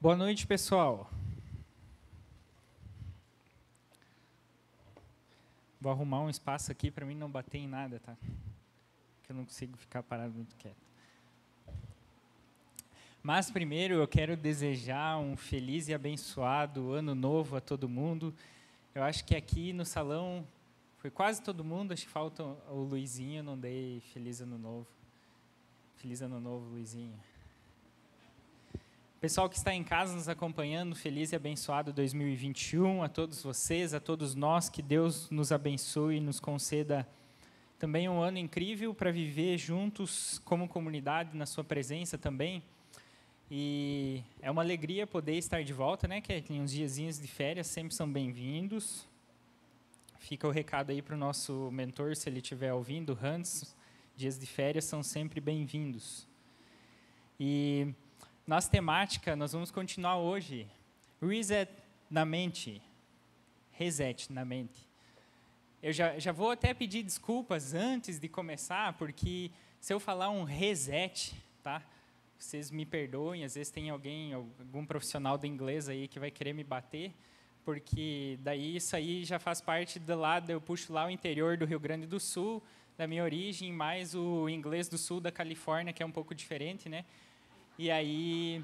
Boa 0.00 0.14
noite, 0.14 0.46
pessoal. 0.46 1.10
Vou 5.80 5.90
arrumar 5.90 6.20
um 6.20 6.30
espaço 6.30 6.70
aqui 6.70 6.88
para 6.88 7.04
mim 7.04 7.16
não 7.16 7.28
bater 7.28 7.58
em 7.58 7.66
nada, 7.66 7.98
tá? 7.98 8.16
Que 9.24 9.32
eu 9.32 9.34
não 9.34 9.44
consigo 9.44 9.76
ficar 9.76 10.04
parado 10.04 10.32
muito 10.32 10.54
quieto. 10.54 10.76
Mas 13.20 13.50
primeiro 13.50 13.94
eu 13.94 14.06
quero 14.06 14.36
desejar 14.36 15.18
um 15.18 15.36
feliz 15.36 15.88
e 15.88 15.94
abençoado 15.94 16.92
ano 16.92 17.12
novo 17.12 17.56
a 17.56 17.60
todo 17.60 17.88
mundo. 17.88 18.32
Eu 18.94 19.02
acho 19.02 19.24
que 19.24 19.34
aqui 19.34 19.72
no 19.72 19.84
salão 19.84 20.46
foi 20.98 21.10
quase 21.10 21.42
todo 21.42 21.64
mundo, 21.64 21.90
acho 21.90 22.06
que 22.06 22.12
falta 22.12 22.44
o 22.44 22.84
Luizinho, 22.84 23.42
não 23.42 23.58
dei 23.58 23.98
feliz 24.12 24.40
ano 24.40 24.58
novo. 24.58 24.86
Feliz 25.96 26.22
ano 26.22 26.38
novo, 26.38 26.70
Luizinho. 26.70 27.18
Pessoal 29.20 29.48
que 29.48 29.56
está 29.56 29.74
em 29.74 29.82
casa 29.82 30.14
nos 30.14 30.28
acompanhando, 30.28 30.94
feliz 30.94 31.32
e 31.32 31.36
abençoado 31.36 31.92
2021 31.92 33.02
a 33.02 33.08
todos 33.08 33.42
vocês, 33.42 33.92
a 33.92 33.98
todos 33.98 34.36
nós, 34.36 34.68
que 34.68 34.80
Deus 34.80 35.28
nos 35.28 35.50
abençoe 35.50 36.18
e 36.18 36.20
nos 36.20 36.38
conceda 36.38 37.04
também 37.80 38.08
um 38.08 38.20
ano 38.20 38.38
incrível 38.38 38.94
para 38.94 39.10
viver 39.10 39.58
juntos 39.58 40.40
como 40.44 40.68
comunidade 40.68 41.36
na 41.36 41.46
sua 41.46 41.64
presença 41.64 42.16
também. 42.16 42.62
E 43.50 44.22
é 44.40 44.48
uma 44.52 44.62
alegria 44.62 45.04
poder 45.04 45.34
estar 45.34 45.64
de 45.64 45.72
volta, 45.72 46.06
né? 46.06 46.20
Que 46.20 46.52
uns 46.52 46.70
diazinhos 46.70 47.18
de 47.18 47.26
férias, 47.26 47.66
sempre 47.66 47.96
são 47.96 48.08
bem-vindos. 48.08 49.04
Fica 50.20 50.46
o 50.46 50.52
recado 50.52 50.90
aí 50.90 51.02
para 51.02 51.16
o 51.16 51.18
nosso 51.18 51.72
mentor, 51.72 52.14
se 52.14 52.28
ele 52.28 52.38
estiver 52.38 52.72
ouvindo, 52.72 53.18
Hans. 53.20 53.74
Dias 54.16 54.38
de 54.38 54.46
férias 54.46 54.84
são 54.84 55.02
sempre 55.02 55.40
bem-vindos. 55.40 56.24
E 57.40 57.92
nossa 58.48 58.70
temática, 58.70 59.36
nós 59.36 59.52
vamos 59.52 59.70
continuar 59.70 60.16
hoje. 60.16 60.66
Reset 61.20 61.70
na 62.10 62.24
mente. 62.24 62.80
Reset 63.72 64.32
na 64.32 64.42
mente. 64.42 64.88
Eu 65.82 65.92
já, 65.92 66.18
já 66.18 66.32
vou 66.32 66.52
até 66.52 66.72
pedir 66.72 67.02
desculpas 67.02 67.74
antes 67.74 68.18
de 68.18 68.26
começar, 68.26 68.94
porque 68.94 69.50
se 69.78 69.92
eu 69.92 70.00
falar 70.00 70.30
um 70.30 70.44
reset, 70.44 71.34
tá? 71.62 71.82
Vocês 72.38 72.70
me 72.70 72.86
perdoem, 72.86 73.44
às 73.44 73.54
vezes 73.54 73.70
tem 73.70 73.90
alguém, 73.90 74.32
algum 74.32 74.86
profissional 74.86 75.36
do 75.36 75.46
inglês 75.46 75.86
aí 75.86 76.08
que 76.08 76.18
vai 76.18 76.30
querer 76.30 76.54
me 76.54 76.64
bater, 76.64 77.12
porque 77.66 78.38
daí 78.40 78.76
isso 78.76 78.96
aí 78.96 79.26
já 79.26 79.38
faz 79.38 79.60
parte 79.60 79.98
do 79.98 80.18
lado, 80.18 80.48
eu 80.48 80.58
puxo 80.58 80.90
lá 80.90 81.04
o 81.04 81.10
interior 81.10 81.58
do 81.58 81.66
Rio 81.66 81.78
Grande 81.78 82.06
do 82.06 82.18
Sul, 82.18 82.62
da 82.96 83.06
minha 83.06 83.22
origem, 83.22 83.70
mais 83.70 84.14
o 84.14 84.48
inglês 84.48 84.88
do 84.88 84.96
sul 84.96 85.20
da 85.20 85.30
Califórnia, 85.30 85.92
que 85.92 86.02
é 86.02 86.06
um 86.06 86.10
pouco 86.10 86.34
diferente, 86.34 86.88
né? 86.88 87.04
E 87.78 87.92
aí, 87.92 88.60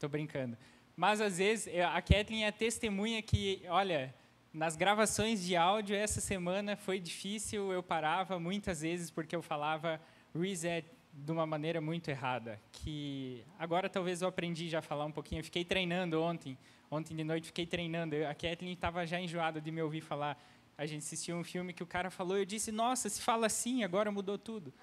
tô 0.00 0.08
brincando. 0.08 0.58
Mas 0.96 1.20
às 1.20 1.38
vezes 1.38 1.72
a 1.80 2.02
Kathleen 2.02 2.44
é 2.44 2.50
testemunha 2.50 3.22
que, 3.22 3.62
olha, 3.68 4.12
nas 4.52 4.74
gravações 4.74 5.44
de 5.44 5.54
áudio 5.54 5.94
essa 5.94 6.20
semana 6.20 6.74
foi 6.74 6.98
difícil, 6.98 7.72
eu 7.72 7.84
parava 7.84 8.36
muitas 8.40 8.80
vezes 8.80 9.12
porque 9.12 9.36
eu 9.36 9.42
falava 9.42 10.00
reset 10.34 10.84
de 11.12 11.30
uma 11.30 11.46
maneira 11.46 11.80
muito 11.80 12.10
errada, 12.10 12.60
que 12.72 13.44
agora 13.56 13.88
talvez 13.88 14.22
eu 14.22 14.28
aprendi 14.28 14.68
já 14.68 14.80
a 14.80 14.82
falar 14.82 15.04
um 15.04 15.12
pouquinho, 15.12 15.38
eu 15.38 15.44
fiquei 15.44 15.64
treinando 15.64 16.20
ontem, 16.20 16.58
ontem 16.90 17.14
de 17.14 17.22
noite 17.22 17.46
fiquei 17.46 17.64
treinando, 17.64 18.16
a 18.26 18.34
Kathleen 18.34 18.72
estava 18.72 19.06
já 19.06 19.20
enjoada 19.20 19.60
de 19.60 19.70
me 19.70 19.80
ouvir 19.80 20.00
falar, 20.00 20.36
a 20.76 20.84
gente 20.84 21.02
assistiu 21.02 21.36
um 21.36 21.44
filme 21.44 21.72
que 21.72 21.82
o 21.82 21.86
cara 21.86 22.10
falou, 22.10 22.36
eu 22.36 22.44
disse, 22.44 22.72
nossa, 22.72 23.08
se 23.08 23.22
fala 23.22 23.46
assim, 23.46 23.84
agora 23.84 24.10
mudou 24.10 24.36
tudo. 24.36 24.74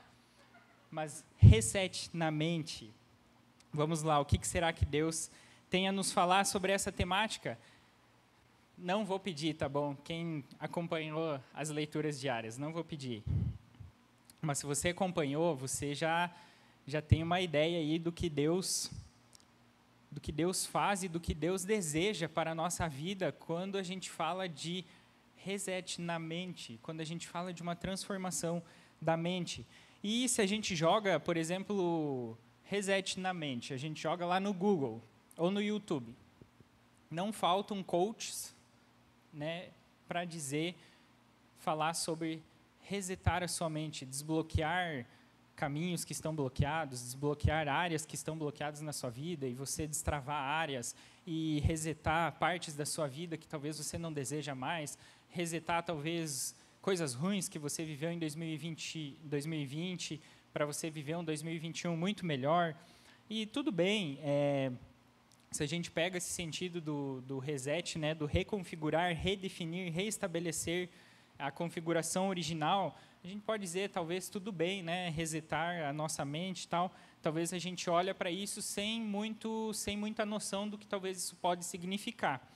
Mas 0.90 1.26
reset 1.38 2.10
na 2.14 2.32
mente, 2.32 2.94
Vamos 3.76 4.04
lá, 4.04 4.20
o 4.20 4.26
que 4.26 4.38
será 4.48 4.72
que 4.72 4.86
Deus 4.86 5.32
tem 5.68 5.88
a 5.88 5.92
nos 5.92 6.12
falar 6.12 6.46
sobre 6.46 6.72
essa 6.72 6.92
temática? 6.92 7.58
Não 8.78 9.04
vou 9.04 9.20
pedir, 9.20 9.56
tá 9.56 9.68
bom? 9.68 9.96
Quem 10.04 10.46
acompanhou 10.60 11.42
as 11.52 11.72
leituras 11.72 12.20
diárias, 12.20 12.56
não 12.56 12.72
vou 12.72 12.84
pedir. 12.84 13.24
Mas 14.40 14.60
se 14.60 14.68
você 14.68 14.90
acompanhou, 14.90 15.56
você 15.56 15.96
já 15.96 16.30
já 16.86 17.02
tem 17.02 17.24
uma 17.24 17.42
ideia 17.42 17.80
aí 17.80 17.98
do 17.98 18.12
que 18.12 18.30
Deus 18.30 18.92
do 20.12 20.22
que 20.22 20.32
Deus 20.32 20.68
faz 20.68 21.02
e 21.02 21.08
do 21.08 21.20
que 21.20 21.34
Deus 21.34 21.66
deseja 21.66 22.30
para 22.30 22.52
a 22.52 22.56
nossa 22.56 22.88
vida 22.88 23.32
quando 23.32 23.80
a 23.80 23.82
gente 23.82 24.12
fala 24.12 24.48
de 24.48 24.86
reset 25.36 26.00
na 26.00 26.20
mente, 26.20 26.80
quando 26.84 27.02
a 27.02 27.04
gente 27.04 27.28
fala 27.28 27.52
de 27.52 27.64
uma 27.64 27.76
transformação 27.76 28.62
da 29.02 29.18
mente. 29.18 29.66
E 30.04 30.30
se 30.30 30.44
a 30.44 30.46
gente 30.46 30.76
joga, 30.76 31.20
por 31.20 31.38
exemplo, 31.38 32.38
reset 32.74 33.20
na 33.20 33.34
mente. 33.36 33.72
A 33.72 33.78
gente 33.78 34.02
joga 34.02 34.26
lá 34.26 34.40
no 34.40 34.52
Google 34.52 35.00
ou 35.38 35.52
no 35.52 35.62
YouTube. 35.62 36.16
Não 37.10 37.32
faltam 37.32 37.84
coaches 37.84 38.56
né, 39.32 39.70
para 40.08 40.26
dizer, 40.26 40.76
falar 41.60 41.94
sobre 41.94 42.42
resetar 42.82 43.44
a 43.44 43.48
sua 43.48 43.70
mente, 43.70 44.06
desbloquear 44.06 45.06
caminhos 45.56 46.04
que 46.04 46.14
estão 46.14 46.36
bloqueados, 46.36 47.00
desbloquear 47.04 47.68
áreas 47.68 48.08
que 48.08 48.16
estão 48.16 48.36
bloqueadas 48.36 48.82
na 48.82 48.92
sua 48.92 49.12
vida 49.12 49.46
e 49.48 49.54
você 49.54 49.86
destravar 49.86 50.42
áreas 50.42 50.96
e 51.28 51.60
resetar 51.60 52.34
partes 52.40 52.74
da 52.76 52.88
sua 52.88 53.08
vida 53.08 53.38
que 53.38 53.48
talvez 53.48 53.78
você 53.78 54.00
não 54.00 54.12
deseja 54.12 54.56
mais, 54.56 54.98
resetar 55.30 55.84
talvez 55.84 56.56
coisas 56.82 57.14
ruins 57.14 57.48
que 57.48 57.60
você 57.60 57.86
viveu 57.86 58.12
em 58.12 58.18
2020, 58.18 59.20
2020 59.24 60.20
para 60.54 60.68
você 60.68 60.88
viver 60.88 61.18
um 61.18 61.24
2021 61.24 61.98
muito 61.98 62.26
melhor. 62.26 62.76
E 63.28 63.48
tudo 63.48 63.72
bem, 63.72 64.20
é, 64.22 64.72
se 65.52 65.64
a 65.64 65.66
gente 65.66 65.90
pega 65.90 66.20
esse 66.20 66.30
sentido 66.30 66.80
do, 66.80 67.22
do 67.22 67.40
reset, 67.40 67.98
né, 67.98 68.14
do 68.14 68.28
reconfigurar, 68.28 69.16
redefinir, 69.16 69.92
reestabelecer 69.92 70.90
a 71.40 71.50
configuração 71.50 72.30
original, 72.30 72.96
a 73.24 73.28
gente 73.28 73.42
pode 73.42 73.64
dizer, 73.64 73.90
talvez, 73.90 74.30
tudo 74.30 74.52
bem, 74.52 74.84
né, 74.84 75.10
resetar 75.10 75.90
a 75.90 75.92
nossa 75.92 76.24
mente 76.24 76.68
tal. 76.68 76.94
Talvez 77.20 77.52
a 77.52 77.58
gente 77.58 77.90
olhe 77.90 78.14
para 78.14 78.30
isso 78.30 78.62
sem, 78.62 79.02
muito, 79.02 79.74
sem 79.74 79.98
muita 79.98 80.24
noção 80.24 80.70
do 80.70 80.78
que 80.78 80.86
talvez 80.86 81.18
isso 81.18 81.36
pode 81.38 81.66
significar. 81.66 82.48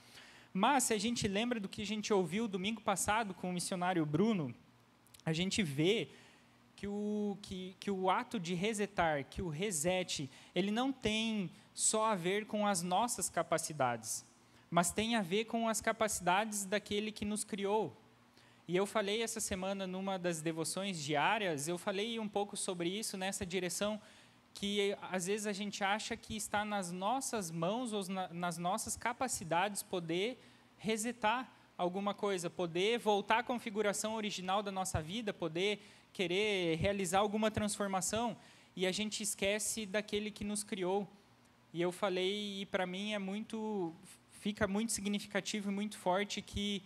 Mas, 0.52 0.84
se 0.84 0.94
a 0.94 0.98
gente 0.98 1.26
lembra 1.26 1.58
do 1.58 1.68
que 1.68 1.82
a 1.82 1.86
gente 1.86 2.12
ouviu 2.12 2.46
domingo 2.46 2.80
passado 2.80 3.34
com 3.34 3.50
o 3.50 3.52
missionário 3.52 4.06
Bruno, 4.06 4.54
a 5.24 5.32
gente 5.32 5.64
vê 5.64 6.08
que 6.78 6.86
o, 6.86 7.36
que, 7.42 7.74
que 7.80 7.90
o 7.90 8.08
ato 8.08 8.38
de 8.38 8.54
resetar, 8.54 9.24
que 9.24 9.42
o 9.42 9.48
reset, 9.48 10.30
ele 10.54 10.70
não 10.70 10.92
tem 10.92 11.50
só 11.74 12.04
a 12.04 12.14
ver 12.14 12.46
com 12.46 12.64
as 12.64 12.84
nossas 12.84 13.28
capacidades, 13.28 14.24
mas 14.70 14.92
tem 14.92 15.16
a 15.16 15.20
ver 15.20 15.46
com 15.46 15.68
as 15.68 15.80
capacidades 15.80 16.64
daquele 16.64 17.10
que 17.10 17.24
nos 17.24 17.42
criou. 17.42 18.00
E 18.68 18.76
eu 18.76 18.86
falei 18.86 19.24
essa 19.24 19.40
semana 19.40 19.88
numa 19.88 20.20
das 20.20 20.40
devoções 20.40 21.02
diárias, 21.02 21.66
eu 21.66 21.76
falei 21.76 22.20
um 22.20 22.28
pouco 22.28 22.56
sobre 22.56 22.88
isso 22.88 23.16
nessa 23.16 23.44
direção 23.44 24.00
que 24.54 24.96
às 25.10 25.26
vezes 25.26 25.48
a 25.48 25.52
gente 25.52 25.82
acha 25.82 26.16
que 26.16 26.36
está 26.36 26.64
nas 26.64 26.92
nossas 26.92 27.50
mãos 27.50 27.92
ou 27.92 28.04
nas 28.30 28.56
nossas 28.56 28.96
capacidades 28.96 29.82
poder 29.82 30.40
resetar 30.76 31.52
alguma 31.76 32.14
coisa, 32.14 32.48
poder 32.48 32.98
voltar 32.98 33.38
à 33.38 33.42
configuração 33.42 34.14
original 34.14 34.62
da 34.62 34.72
nossa 34.72 35.00
vida, 35.00 35.32
poder 35.32 35.80
querer 36.12 36.76
realizar 36.76 37.18
alguma 37.18 37.50
transformação 37.50 38.36
e 38.74 38.86
a 38.86 38.92
gente 38.92 39.22
esquece 39.22 39.86
daquele 39.86 40.30
que 40.30 40.44
nos 40.44 40.62
criou. 40.62 41.08
E 41.72 41.82
eu 41.82 41.92
falei, 41.92 42.60
e 42.60 42.66
para 42.66 42.86
mim 42.86 43.12
é 43.12 43.18
muito, 43.18 43.94
fica 44.40 44.66
muito 44.66 44.92
significativo 44.92 45.70
e 45.70 45.74
muito 45.74 45.98
forte 45.98 46.40
que 46.40 46.82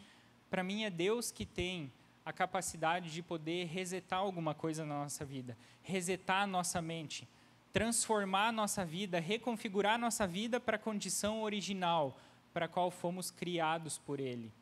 para 0.50 0.62
mim 0.62 0.84
é 0.84 0.90
Deus 0.90 1.30
que 1.30 1.46
tem 1.46 1.92
a 2.24 2.32
capacidade 2.32 3.10
de 3.10 3.22
poder 3.22 3.66
resetar 3.66 4.20
alguma 4.20 4.54
coisa 4.54 4.84
na 4.84 5.02
nossa 5.02 5.24
vida, 5.24 5.56
resetar 5.82 6.42
a 6.42 6.46
nossa 6.46 6.80
mente, 6.80 7.28
transformar 7.72 8.48
a 8.48 8.52
nossa 8.52 8.84
vida, 8.84 9.18
reconfigurar 9.18 9.94
a 9.94 9.98
nossa 9.98 10.26
vida 10.26 10.60
para 10.60 10.76
a 10.76 10.80
condição 10.80 11.42
original 11.42 12.18
para 12.52 12.66
a 12.66 12.68
qual 12.68 12.90
fomos 12.90 13.30
criados 13.30 13.98
por 13.98 14.20
Ele. 14.20 14.52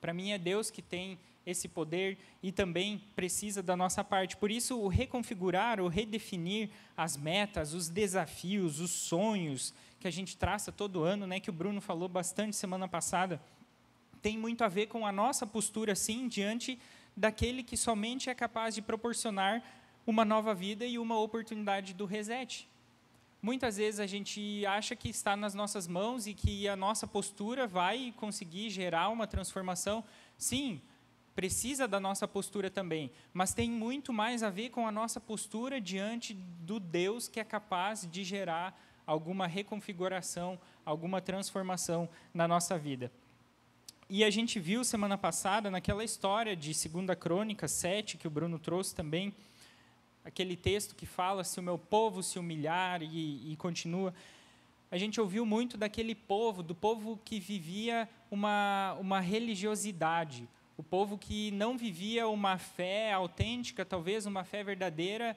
Para 0.00 0.14
mim 0.14 0.30
é 0.30 0.38
Deus 0.38 0.70
que 0.70 0.80
tem 0.80 1.18
esse 1.50 1.66
poder 1.66 2.18
e 2.42 2.52
também 2.52 3.02
precisa 3.16 3.62
da 3.62 3.76
nossa 3.76 4.04
parte. 4.04 4.36
Por 4.36 4.50
isso, 4.50 4.78
o 4.78 4.88
reconfigurar, 4.88 5.80
o 5.80 5.88
redefinir 5.88 6.70
as 6.96 7.16
metas, 7.16 7.72
os 7.72 7.88
desafios, 7.88 8.80
os 8.80 8.90
sonhos 8.90 9.72
que 9.98 10.06
a 10.06 10.10
gente 10.10 10.36
traça 10.36 10.70
todo 10.70 11.02
ano, 11.02 11.26
né, 11.26 11.40
que 11.40 11.50
o 11.50 11.52
Bruno 11.52 11.80
falou 11.80 12.08
bastante 12.08 12.54
semana 12.54 12.86
passada, 12.86 13.40
tem 14.20 14.36
muito 14.36 14.62
a 14.62 14.68
ver 14.68 14.86
com 14.86 15.06
a 15.06 15.12
nossa 15.12 15.46
postura, 15.46 15.94
sim, 15.94 16.28
diante 16.28 16.78
daquele 17.16 17.62
que 17.62 17.76
somente 17.76 18.28
é 18.28 18.34
capaz 18.34 18.74
de 18.74 18.82
proporcionar 18.82 19.62
uma 20.06 20.24
nova 20.24 20.54
vida 20.54 20.84
e 20.84 20.98
uma 20.98 21.18
oportunidade 21.18 21.94
do 21.94 22.04
reset. 22.04 22.68
Muitas 23.40 23.76
vezes 23.76 24.00
a 24.00 24.06
gente 24.06 24.66
acha 24.66 24.96
que 24.96 25.08
está 25.08 25.36
nas 25.36 25.54
nossas 25.54 25.86
mãos 25.86 26.26
e 26.26 26.34
que 26.34 26.66
a 26.66 26.74
nossa 26.74 27.06
postura 27.06 27.66
vai 27.66 28.12
conseguir 28.16 28.68
gerar 28.68 29.10
uma 29.10 29.28
transformação. 29.28 30.04
Sim, 30.36 30.80
precisa 31.38 31.86
da 31.86 32.00
nossa 32.00 32.26
postura 32.26 32.68
também, 32.68 33.12
mas 33.32 33.54
tem 33.54 33.70
muito 33.70 34.12
mais 34.12 34.42
a 34.42 34.50
ver 34.50 34.70
com 34.70 34.88
a 34.88 34.90
nossa 34.90 35.20
postura 35.20 35.80
diante 35.80 36.34
do 36.34 36.80
Deus 36.80 37.28
que 37.28 37.38
é 37.38 37.44
capaz 37.44 38.08
de 38.10 38.24
gerar 38.24 38.76
alguma 39.06 39.46
reconfiguração, 39.46 40.58
alguma 40.84 41.20
transformação 41.20 42.08
na 42.34 42.48
nossa 42.48 42.76
vida. 42.76 43.12
E 44.10 44.24
a 44.24 44.30
gente 44.30 44.58
viu 44.58 44.82
semana 44.82 45.16
passada, 45.16 45.70
naquela 45.70 46.02
história 46.02 46.56
de 46.56 46.72
2 46.72 47.16
Crônica 47.16 47.68
7, 47.68 48.16
que 48.16 48.26
o 48.26 48.30
Bruno 48.30 48.58
trouxe 48.58 48.92
também, 48.92 49.32
aquele 50.24 50.56
texto 50.56 50.96
que 50.96 51.06
fala 51.06 51.44
se 51.44 51.60
o 51.60 51.62
meu 51.62 51.78
povo 51.78 52.20
se 52.20 52.36
humilhar 52.40 53.00
e, 53.00 53.52
e 53.52 53.54
continua. 53.54 54.12
A 54.90 54.98
gente 54.98 55.20
ouviu 55.20 55.46
muito 55.46 55.76
daquele 55.76 56.16
povo, 56.16 56.64
do 56.64 56.74
povo 56.74 57.16
que 57.24 57.38
vivia 57.38 58.08
uma, 58.28 58.96
uma 58.98 59.20
religiosidade, 59.20 60.48
o 60.78 60.82
povo 60.82 61.18
que 61.18 61.50
não 61.50 61.76
vivia 61.76 62.28
uma 62.28 62.56
fé 62.56 63.12
autêntica, 63.12 63.84
talvez 63.84 64.26
uma 64.26 64.44
fé 64.44 64.62
verdadeira, 64.62 65.36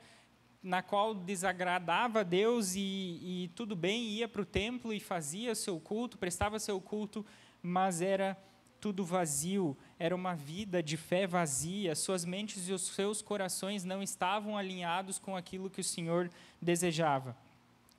na 0.61 0.83
qual 0.83 1.15
desagradava 1.15 2.19
a 2.19 2.23
Deus 2.23 2.75
e, 2.75 2.79
e 2.79 3.51
tudo 3.55 3.75
bem, 3.75 4.03
ia 4.03 4.27
para 4.27 4.43
o 4.43 4.45
templo 4.45 4.93
e 4.93 4.99
fazia 4.99 5.55
seu 5.55 5.79
culto, 5.79 6.19
prestava 6.19 6.59
seu 6.59 6.79
culto, 6.79 7.25
mas 7.59 8.01
era 8.01 8.38
tudo 8.79 9.03
vazio, 9.03 9.75
era 9.97 10.15
uma 10.15 10.35
vida 10.35 10.81
de 10.81 10.95
fé 10.95 11.25
vazia, 11.25 11.95
suas 11.95 12.23
mentes 12.23 12.69
e 12.69 12.71
os 12.73 12.83
seus 12.83 13.19
corações 13.23 13.83
não 13.83 14.03
estavam 14.03 14.55
alinhados 14.55 15.17
com 15.17 15.35
aquilo 15.35 15.71
que 15.71 15.81
o 15.81 15.83
Senhor 15.83 16.29
desejava. 16.61 17.35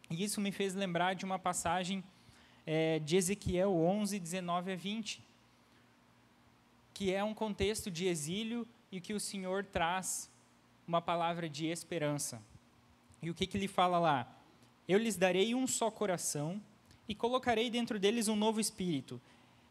E 0.08 0.22
isso 0.22 0.40
me 0.40 0.52
fez 0.52 0.74
lembrar 0.74 1.14
de 1.14 1.24
uma 1.24 1.40
passagem 1.40 2.04
é, 2.64 3.00
de 3.00 3.16
Ezequiel 3.16 3.74
11, 3.74 4.20
19 4.20 4.72
a 4.72 4.76
20, 4.76 5.31
que 7.02 7.12
é 7.12 7.24
um 7.24 7.34
contexto 7.34 7.90
de 7.90 8.06
exílio 8.06 8.64
e 8.92 9.00
que 9.00 9.12
o 9.12 9.18
Senhor 9.18 9.64
traz 9.64 10.30
uma 10.86 11.02
palavra 11.02 11.48
de 11.48 11.66
esperança. 11.66 12.40
E 13.20 13.28
o 13.28 13.34
que, 13.34 13.44
que 13.44 13.56
ele 13.56 13.66
fala 13.66 13.98
lá? 13.98 14.32
Eu 14.86 15.00
lhes 15.00 15.16
darei 15.16 15.52
um 15.52 15.66
só 15.66 15.90
coração 15.90 16.62
e 17.08 17.14
colocarei 17.14 17.68
dentro 17.68 17.98
deles 17.98 18.28
um 18.28 18.36
novo 18.36 18.60
espírito 18.60 19.20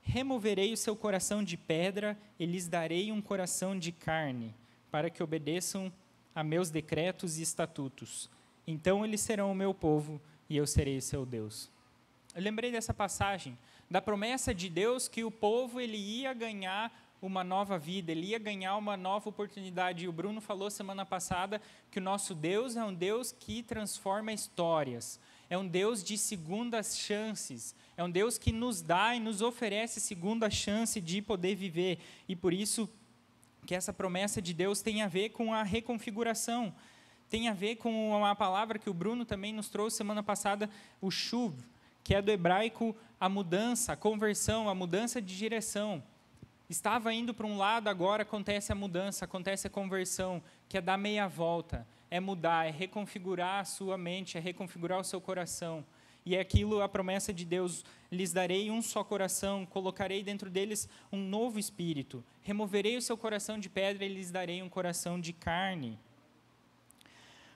Removerei 0.03 0.73
o 0.73 0.77
seu 0.77 0.93
coração 0.93 1.41
de 1.41 1.55
pedra 1.55 2.17
e 2.37 2.45
lhes 2.45 2.67
darei 2.67 3.11
um 3.11 3.21
coração 3.21 3.77
de 3.79 3.91
carne, 3.91 4.53
para 4.89 5.09
que 5.09 5.23
obedeçam 5.23 5.89
a 6.33 6.43
meus 6.43 6.69
decretos 6.69 7.37
e 7.37 7.43
estatutos. 7.43 8.29
Então 8.65 9.05
eles 9.05 9.21
serão 9.21 9.51
o 9.51 9.55
meu 9.55 9.73
povo 9.73 10.19
e 10.49 10.57
eu 10.57 10.67
serei 10.67 10.97
o 10.97 11.01
seu 11.01 11.25
Deus. 11.25 11.69
Eu 12.35 12.41
lembrei 12.41 12.71
dessa 12.71 12.93
passagem, 12.93 13.57
da 13.89 14.01
promessa 14.01 14.53
de 14.53 14.69
Deus 14.69 15.07
que 15.07 15.23
o 15.23 15.29
povo 15.29 15.79
ele 15.79 15.97
ia 15.97 16.33
ganhar 16.33 16.91
uma 17.21 17.43
nova 17.43 17.77
vida, 17.77 18.11
ele 18.11 18.27
ia 18.27 18.39
ganhar 18.39 18.75
uma 18.77 18.97
nova 18.97 19.29
oportunidade. 19.29 20.05
E 20.05 20.07
o 20.07 20.11
Bruno 20.11 20.41
falou 20.41 20.69
semana 20.69 21.05
passada 21.05 21.61
que 21.91 21.99
o 21.99 22.01
nosso 22.01 22.33
Deus 22.33 22.75
é 22.75 22.83
um 22.83 22.93
Deus 22.93 23.31
que 23.31 23.61
transforma 23.61 24.33
histórias 24.33 25.19
é 25.51 25.57
um 25.57 25.67
Deus 25.67 26.01
de 26.01 26.17
segundas 26.17 26.97
chances, 26.97 27.75
é 27.97 28.01
um 28.01 28.09
Deus 28.09 28.37
que 28.37 28.53
nos 28.53 28.81
dá 28.81 29.13
e 29.13 29.19
nos 29.19 29.41
oferece 29.41 29.99
segunda 29.99 30.49
chance 30.49 31.01
de 31.01 31.21
poder 31.21 31.55
viver. 31.55 31.99
E 32.25 32.37
por 32.37 32.53
isso 32.53 32.89
que 33.65 33.75
essa 33.75 33.91
promessa 33.91 34.41
de 34.41 34.53
Deus 34.53 34.81
tem 34.81 35.01
a 35.01 35.09
ver 35.09 35.31
com 35.31 35.53
a 35.53 35.61
reconfiguração, 35.61 36.73
tem 37.29 37.49
a 37.49 37.53
ver 37.53 37.75
com 37.75 38.15
uma 38.15 38.33
palavra 38.33 38.79
que 38.79 38.89
o 38.89 38.93
Bruno 38.93 39.25
também 39.25 39.51
nos 39.51 39.67
trouxe 39.67 39.97
semana 39.97 40.23
passada, 40.23 40.69
o 41.01 41.11
shuv, 41.11 41.53
que 42.01 42.15
é 42.15 42.21
do 42.21 42.31
hebraico 42.31 42.95
a 43.19 43.27
mudança, 43.27 43.91
a 43.91 43.97
conversão, 43.97 44.69
a 44.69 44.73
mudança 44.73 45.21
de 45.21 45.37
direção. 45.37 46.01
Estava 46.71 47.13
indo 47.13 47.33
para 47.33 47.45
um 47.45 47.57
lado, 47.57 47.89
agora 47.89 48.23
acontece 48.23 48.71
a 48.71 48.75
mudança, 48.75 49.25
acontece 49.25 49.67
a 49.67 49.69
conversão, 49.69 50.41
que 50.69 50.77
é 50.77 50.81
dar 50.81 50.97
meia 50.97 51.27
volta 51.27 51.85
é 52.11 52.19
mudar, 52.19 52.67
é 52.67 52.69
reconfigurar 52.69 53.61
a 53.61 53.65
sua 53.65 53.97
mente, 53.97 54.37
é 54.37 54.41
reconfigurar 54.41 54.99
o 54.99 55.03
seu 55.03 55.21
coração. 55.21 55.83
E 56.25 56.35
é 56.35 56.41
aquilo 56.41 56.81
a 56.81 56.89
promessa 56.89 57.33
de 57.33 57.45
Deus: 57.45 57.85
lhes 58.11 58.33
darei 58.33 58.69
um 58.69 58.81
só 58.81 59.01
coração, 59.01 59.65
colocarei 59.65 60.21
dentro 60.21 60.49
deles 60.49 60.89
um 61.11 61.17
novo 61.17 61.57
espírito, 61.57 62.23
removerei 62.41 62.97
o 62.97 63.01
seu 63.01 63.17
coração 63.17 63.57
de 63.57 63.69
pedra 63.69 64.05
e 64.05 64.09
lhes 64.13 64.29
darei 64.29 64.61
um 64.61 64.69
coração 64.69 65.19
de 65.19 65.31
carne. 65.31 65.97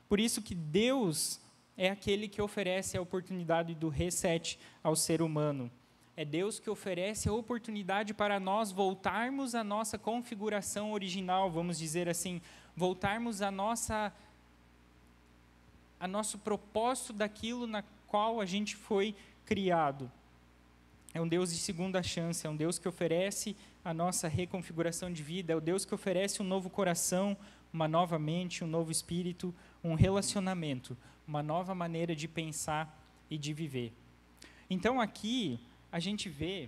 Por 0.08 0.20
isso 0.20 0.42
que 0.42 0.56
Deus 0.56 1.42
é 1.78 1.90
aquele 1.90 2.30
que 2.30 2.42
oferece 2.42 2.98
a 2.98 3.02
oportunidade 3.02 3.76
do 3.76 3.90
reset 3.90 4.58
ao 4.82 4.96
ser 4.96 5.22
humano. 5.22 5.70
É 6.18 6.24
Deus 6.24 6.60
que 6.60 6.70
oferece 6.70 7.28
a 7.28 7.34
oportunidade 7.34 8.14
para 8.14 8.40
nós 8.40 8.72
voltarmos 8.72 9.54
à 9.54 9.66
nossa 9.66 9.98
configuração 9.98 10.94
original, 10.94 11.52
vamos 11.52 11.78
dizer 11.78 12.08
assim, 12.08 12.42
voltarmos 12.76 13.42
à 13.42 13.52
nossa 13.52 14.14
a 16.00 16.08
nosso 16.08 16.38
propósito 16.38 17.14
daquilo 17.14 17.66
na 17.68 17.84
qual 18.08 18.40
a 18.40 18.46
gente 18.46 18.76
foi 18.76 19.16
criado. 19.46 20.12
É 21.14 21.20
um 21.20 21.28
Deus 21.28 21.52
de 21.52 21.58
segunda 21.58 22.04
chance, 22.04 22.46
é 22.46 22.50
um 22.50 22.56
Deus 22.56 22.78
que 22.78 22.88
oferece 22.88 23.56
a 23.84 23.94
nossa 23.94 24.28
reconfiguração 24.28 25.12
de 25.12 25.24
vida, 25.24 25.54
é 25.54 25.56
o 25.56 25.62
Deus 25.62 25.86
que 25.86 25.96
oferece 25.96 26.42
um 26.42 26.46
novo 26.46 26.70
coração, 26.70 27.38
uma 27.74 27.88
nova 27.88 28.18
mente, 28.18 28.64
um 28.64 28.68
novo 28.68 28.92
espírito, 28.92 29.54
um 29.84 29.96
relacionamento, 29.96 30.98
uma 31.28 31.44
nova 31.44 31.76
maneira 31.76 32.16
de 32.16 32.28
pensar 32.28 33.02
e 33.30 33.38
de 33.38 33.54
viver. 33.54 33.92
Então 34.70 35.00
aqui 35.00 35.60
a 35.96 36.00
gente 36.00 36.28
vê 36.28 36.68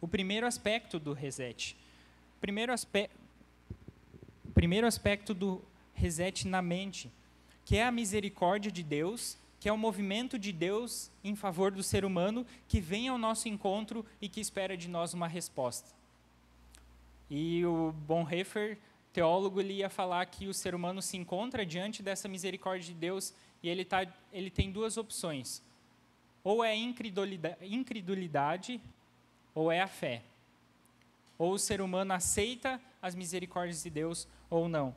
o 0.00 0.08
primeiro 0.08 0.46
aspecto 0.46 0.98
do 0.98 1.12
reset. 1.12 1.76
Primeiro, 2.40 2.72
aspe 2.72 3.10
primeiro 4.54 4.86
aspecto 4.86 5.34
do 5.34 5.62
reset 5.92 6.48
na 6.48 6.62
mente, 6.62 7.12
que 7.66 7.76
é 7.76 7.84
a 7.84 7.92
misericórdia 7.92 8.72
de 8.72 8.82
Deus, 8.82 9.36
que 9.60 9.68
é 9.68 9.72
o 9.72 9.76
movimento 9.76 10.38
de 10.38 10.50
Deus 10.50 11.10
em 11.22 11.36
favor 11.36 11.70
do 11.70 11.82
ser 11.82 12.06
humano 12.06 12.46
que 12.66 12.80
vem 12.80 13.08
ao 13.08 13.18
nosso 13.18 13.50
encontro 13.50 14.02
e 14.18 14.26
que 14.26 14.40
espera 14.40 14.74
de 14.74 14.88
nós 14.88 15.12
uma 15.12 15.28
resposta. 15.28 15.90
E 17.28 17.62
o 17.66 17.92
Bonhoeffer, 18.06 18.78
teólogo, 19.12 19.60
ele 19.60 19.74
ia 19.74 19.90
falar 19.90 20.24
que 20.24 20.48
o 20.48 20.54
ser 20.54 20.74
humano 20.74 21.02
se 21.02 21.18
encontra 21.18 21.66
diante 21.66 22.02
dessa 22.02 22.26
misericórdia 22.28 22.94
de 22.94 22.98
Deus 22.98 23.34
e 23.62 23.68
ele, 23.68 23.84
tá, 23.84 24.10
ele 24.32 24.48
tem 24.48 24.72
duas 24.72 24.96
opções. 24.96 25.62
Ou 26.42 26.64
é 26.64 26.74
incredulidade, 26.74 27.56
incredulidade 27.62 28.80
ou 29.54 29.70
é 29.70 29.80
a 29.80 29.86
fé. 29.86 30.22
Ou 31.38 31.52
o 31.52 31.58
ser 31.58 31.80
humano 31.80 32.12
aceita 32.12 32.80
as 33.00 33.14
misericórdias 33.14 33.82
de 33.82 33.90
Deus 33.90 34.28
ou 34.48 34.68
não. 34.68 34.94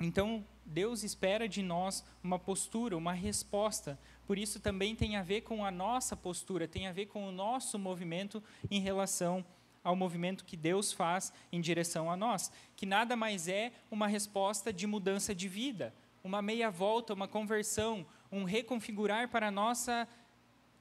Então, 0.00 0.44
Deus 0.64 1.02
espera 1.02 1.48
de 1.48 1.62
nós 1.62 2.04
uma 2.22 2.38
postura, 2.38 2.96
uma 2.96 3.12
resposta. 3.12 3.98
Por 4.26 4.38
isso 4.38 4.58
também 4.58 4.96
tem 4.96 5.16
a 5.16 5.22
ver 5.22 5.42
com 5.42 5.64
a 5.64 5.70
nossa 5.70 6.16
postura, 6.16 6.66
tem 6.66 6.86
a 6.86 6.92
ver 6.92 7.06
com 7.06 7.28
o 7.28 7.32
nosso 7.32 7.78
movimento 7.78 8.42
em 8.70 8.80
relação 8.80 9.44
ao 9.82 9.94
movimento 9.94 10.44
que 10.44 10.56
Deus 10.56 10.92
faz 10.92 11.32
em 11.52 11.60
direção 11.60 12.10
a 12.10 12.16
nós, 12.16 12.50
que 12.74 12.86
nada 12.86 13.14
mais 13.14 13.48
é 13.48 13.70
uma 13.90 14.06
resposta 14.06 14.72
de 14.72 14.86
mudança 14.86 15.34
de 15.34 15.46
vida, 15.46 15.94
uma 16.24 16.40
meia 16.40 16.70
volta, 16.70 17.12
uma 17.12 17.28
conversão, 17.28 18.06
um 18.32 18.44
reconfigurar 18.44 19.28
para 19.28 19.48
a 19.48 19.50
nossa 19.50 20.08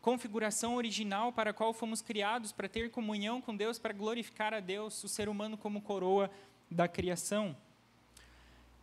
configuração 0.03 0.75
original 0.75 1.31
para 1.31 1.51
a 1.51 1.53
qual 1.53 1.73
fomos 1.73 2.01
criados, 2.01 2.51
para 2.51 2.67
ter 2.67 2.91
comunhão 2.91 3.39
com 3.39 3.55
Deus, 3.55 3.79
para 3.79 3.93
glorificar 3.93 4.53
a 4.53 4.59
Deus, 4.59 5.01
o 5.01 5.07
ser 5.07 5.29
humano 5.29 5.57
como 5.57 5.81
coroa 5.81 6.29
da 6.69 6.89
criação. 6.89 7.55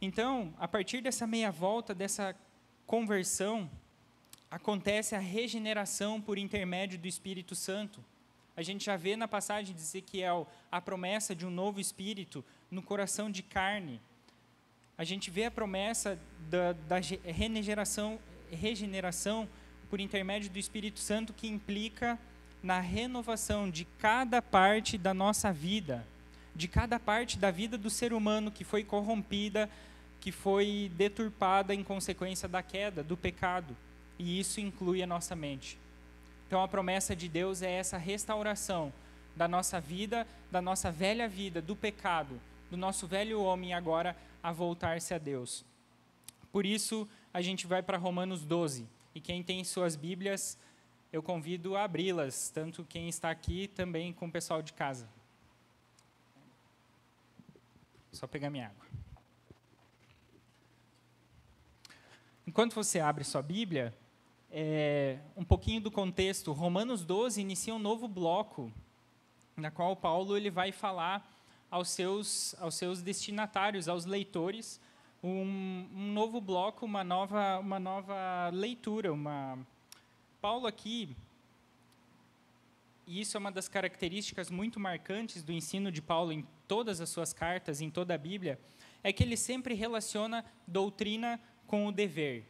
Então, 0.00 0.54
a 0.58 0.66
partir 0.66 1.02
dessa 1.02 1.26
meia 1.26 1.50
volta, 1.50 1.94
dessa 1.94 2.34
conversão, 2.86 3.70
acontece 4.50 5.14
a 5.14 5.18
regeneração 5.18 6.22
por 6.22 6.38
intermédio 6.38 6.98
do 6.98 7.06
Espírito 7.06 7.54
Santo. 7.54 8.02
A 8.56 8.62
gente 8.62 8.86
já 8.86 8.96
vê 8.96 9.14
na 9.14 9.28
passagem 9.28 9.74
de 9.74 9.80
Ezequiel 9.82 10.48
a 10.72 10.80
promessa 10.80 11.34
de 11.34 11.44
um 11.44 11.50
novo 11.50 11.78
espírito 11.80 12.42
no 12.70 12.80
coração 12.80 13.30
de 13.30 13.42
carne. 13.42 14.00
A 14.96 15.04
gente 15.04 15.30
vê 15.30 15.44
a 15.44 15.50
promessa 15.50 16.18
da, 16.48 16.72
da 16.72 16.96
regeneração, 16.96 18.18
regeneração 18.50 19.46
por 19.90 20.00
intermédio 20.00 20.48
do 20.48 20.58
Espírito 20.58 21.00
Santo 21.00 21.32
que 21.32 21.48
implica 21.48 22.18
na 22.62 22.80
renovação 22.80 23.68
de 23.68 23.84
cada 23.98 24.40
parte 24.40 24.96
da 24.96 25.12
nossa 25.12 25.52
vida, 25.52 26.06
de 26.54 26.68
cada 26.68 26.98
parte 26.98 27.38
da 27.38 27.50
vida 27.50 27.76
do 27.76 27.90
ser 27.90 28.12
humano 28.12 28.50
que 28.50 28.64
foi 28.64 28.84
corrompida 28.84 29.68
que 30.20 30.30
foi 30.30 30.92
deturpada 30.94 31.74
em 31.74 31.82
consequência 31.82 32.46
da 32.46 32.62
queda, 32.62 33.02
do 33.02 33.16
pecado. 33.16 33.74
E 34.18 34.38
isso 34.38 34.60
inclui 34.60 35.02
a 35.02 35.06
nossa 35.06 35.34
mente. 35.34 35.78
Então 36.46 36.62
a 36.62 36.68
promessa 36.68 37.16
de 37.16 37.28
Deus 37.28 37.62
é 37.62 37.70
essa 37.72 37.96
restauração 37.96 38.92
da 39.34 39.48
nossa 39.48 39.80
vida, 39.80 40.26
da 40.50 40.60
nossa 40.60 40.90
velha 40.90 41.26
vida, 41.26 41.62
do 41.62 41.74
pecado, 41.74 42.38
do 42.70 42.76
nosso 42.76 43.06
velho 43.06 43.40
homem 43.40 43.72
agora 43.72 44.14
a 44.42 44.52
voltar-se 44.52 45.14
a 45.14 45.18
Deus. 45.18 45.64
Por 46.52 46.66
isso 46.66 47.08
a 47.32 47.40
gente 47.40 47.66
vai 47.66 47.82
para 47.82 47.96
Romanos 47.96 48.44
12. 48.44 48.86
E 49.14 49.20
quem 49.20 49.42
tem 49.42 49.64
suas 49.64 49.96
Bíblias, 49.96 50.56
eu 51.12 51.22
convido 51.22 51.76
a 51.76 51.84
abri-las, 51.84 52.48
tanto 52.50 52.84
quem 52.84 53.08
está 53.08 53.30
aqui 53.30 53.68
também 53.68 54.12
com 54.12 54.26
o 54.26 54.32
pessoal 54.32 54.62
de 54.62 54.72
casa. 54.72 55.08
Só 58.12 58.26
pegar 58.26 58.50
minha 58.50 58.66
água. 58.66 58.86
Enquanto 62.46 62.74
você 62.74 63.00
abre 63.00 63.22
sua 63.24 63.42
Bíblia, 63.42 63.96
é, 64.50 65.18
um 65.36 65.44
pouquinho 65.44 65.80
do 65.80 65.90
contexto, 65.90 66.52
Romanos 66.52 67.04
12 67.04 67.40
inicia 67.40 67.74
um 67.74 67.78
novo 67.78 68.08
bloco, 68.08 68.72
na 69.56 69.70
qual 69.70 69.94
Paulo 69.94 70.36
ele 70.36 70.50
vai 70.50 70.72
falar 70.72 71.40
aos 71.70 71.90
seus, 71.90 72.56
aos 72.60 72.74
seus 72.74 73.02
destinatários, 73.02 73.88
aos 73.88 74.04
leitores, 74.04 74.80
um, 75.22 75.88
um 75.94 76.12
novo 76.12 76.40
bloco, 76.40 76.86
uma 76.86 77.04
nova, 77.04 77.58
uma 77.58 77.78
nova 77.78 78.50
leitura. 78.52 79.12
Uma... 79.12 79.58
Paulo 80.40 80.66
aqui, 80.66 81.16
e 83.06 83.20
isso 83.20 83.36
é 83.36 83.40
uma 83.40 83.50
das 83.50 83.68
características 83.68 84.50
muito 84.50 84.78
marcantes 84.78 85.42
do 85.42 85.52
ensino 85.52 85.90
de 85.90 86.00
Paulo 86.00 86.32
em 86.32 86.46
todas 86.68 87.00
as 87.00 87.08
suas 87.08 87.32
cartas, 87.32 87.80
em 87.80 87.90
toda 87.90 88.14
a 88.14 88.18
Bíblia, 88.18 88.58
é 89.02 89.12
que 89.12 89.22
ele 89.22 89.36
sempre 89.36 89.74
relaciona 89.74 90.44
doutrina 90.66 91.40
com 91.66 91.86
o 91.86 91.92
dever. 91.92 92.44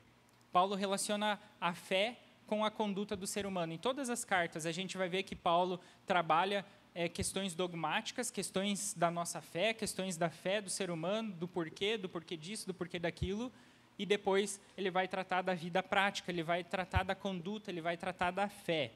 Paulo 0.52 0.74
relaciona 0.74 1.40
a 1.60 1.72
fé 1.72 2.18
com 2.46 2.64
a 2.64 2.70
conduta 2.70 3.16
do 3.16 3.26
ser 3.26 3.46
humano. 3.46 3.72
Em 3.72 3.78
todas 3.78 4.10
as 4.10 4.24
cartas, 4.24 4.66
a 4.66 4.72
gente 4.72 4.98
vai 4.98 5.08
ver 5.08 5.22
que 5.22 5.36
Paulo 5.36 5.80
trabalha 6.04 6.66
é, 6.94 7.08
questões 7.08 7.54
dogmáticas, 7.54 8.30
questões 8.30 8.94
da 8.94 9.10
nossa 9.10 9.40
fé, 9.40 9.72
questões 9.72 10.16
da 10.16 10.28
fé 10.28 10.60
do 10.60 10.70
ser 10.70 10.90
humano, 10.90 11.32
do 11.32 11.46
porquê, 11.46 11.96
do 11.96 12.08
porquê 12.08 12.36
disso, 12.36 12.66
do 12.66 12.74
porquê 12.74 12.98
daquilo, 12.98 13.52
e 13.98 14.06
depois 14.06 14.60
ele 14.76 14.90
vai 14.90 15.06
tratar 15.06 15.42
da 15.42 15.54
vida 15.54 15.82
prática, 15.82 16.30
ele 16.30 16.42
vai 16.42 16.64
tratar 16.64 17.02
da 17.02 17.14
conduta, 17.14 17.70
ele 17.70 17.80
vai 17.80 17.96
tratar 17.96 18.30
da 18.30 18.48
fé. 18.48 18.92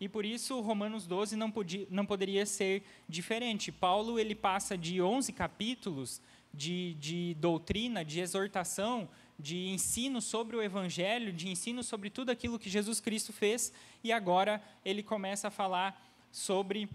E 0.00 0.08
por 0.08 0.24
isso 0.24 0.60
Romanos 0.60 1.06
12 1.06 1.36
não, 1.36 1.50
podia, 1.50 1.86
não 1.88 2.04
poderia 2.04 2.44
ser 2.44 2.82
diferente. 3.08 3.70
Paulo 3.70 4.18
ele 4.18 4.34
passa 4.34 4.76
de 4.76 5.00
11 5.00 5.32
capítulos 5.32 6.20
de, 6.52 6.94
de 6.94 7.34
doutrina, 7.34 8.04
de 8.04 8.20
exortação, 8.20 9.08
de 9.38 9.68
ensino 9.68 10.20
sobre 10.20 10.56
o 10.56 10.62
Evangelho, 10.62 11.32
de 11.32 11.48
ensino 11.48 11.82
sobre 11.82 12.10
tudo 12.10 12.30
aquilo 12.30 12.58
que 12.58 12.70
Jesus 12.70 13.00
Cristo 13.00 13.32
fez, 13.32 13.72
e 14.02 14.12
agora 14.12 14.62
ele 14.84 15.02
começa 15.02 15.48
a 15.48 15.50
falar 15.50 16.00
sobre 16.30 16.88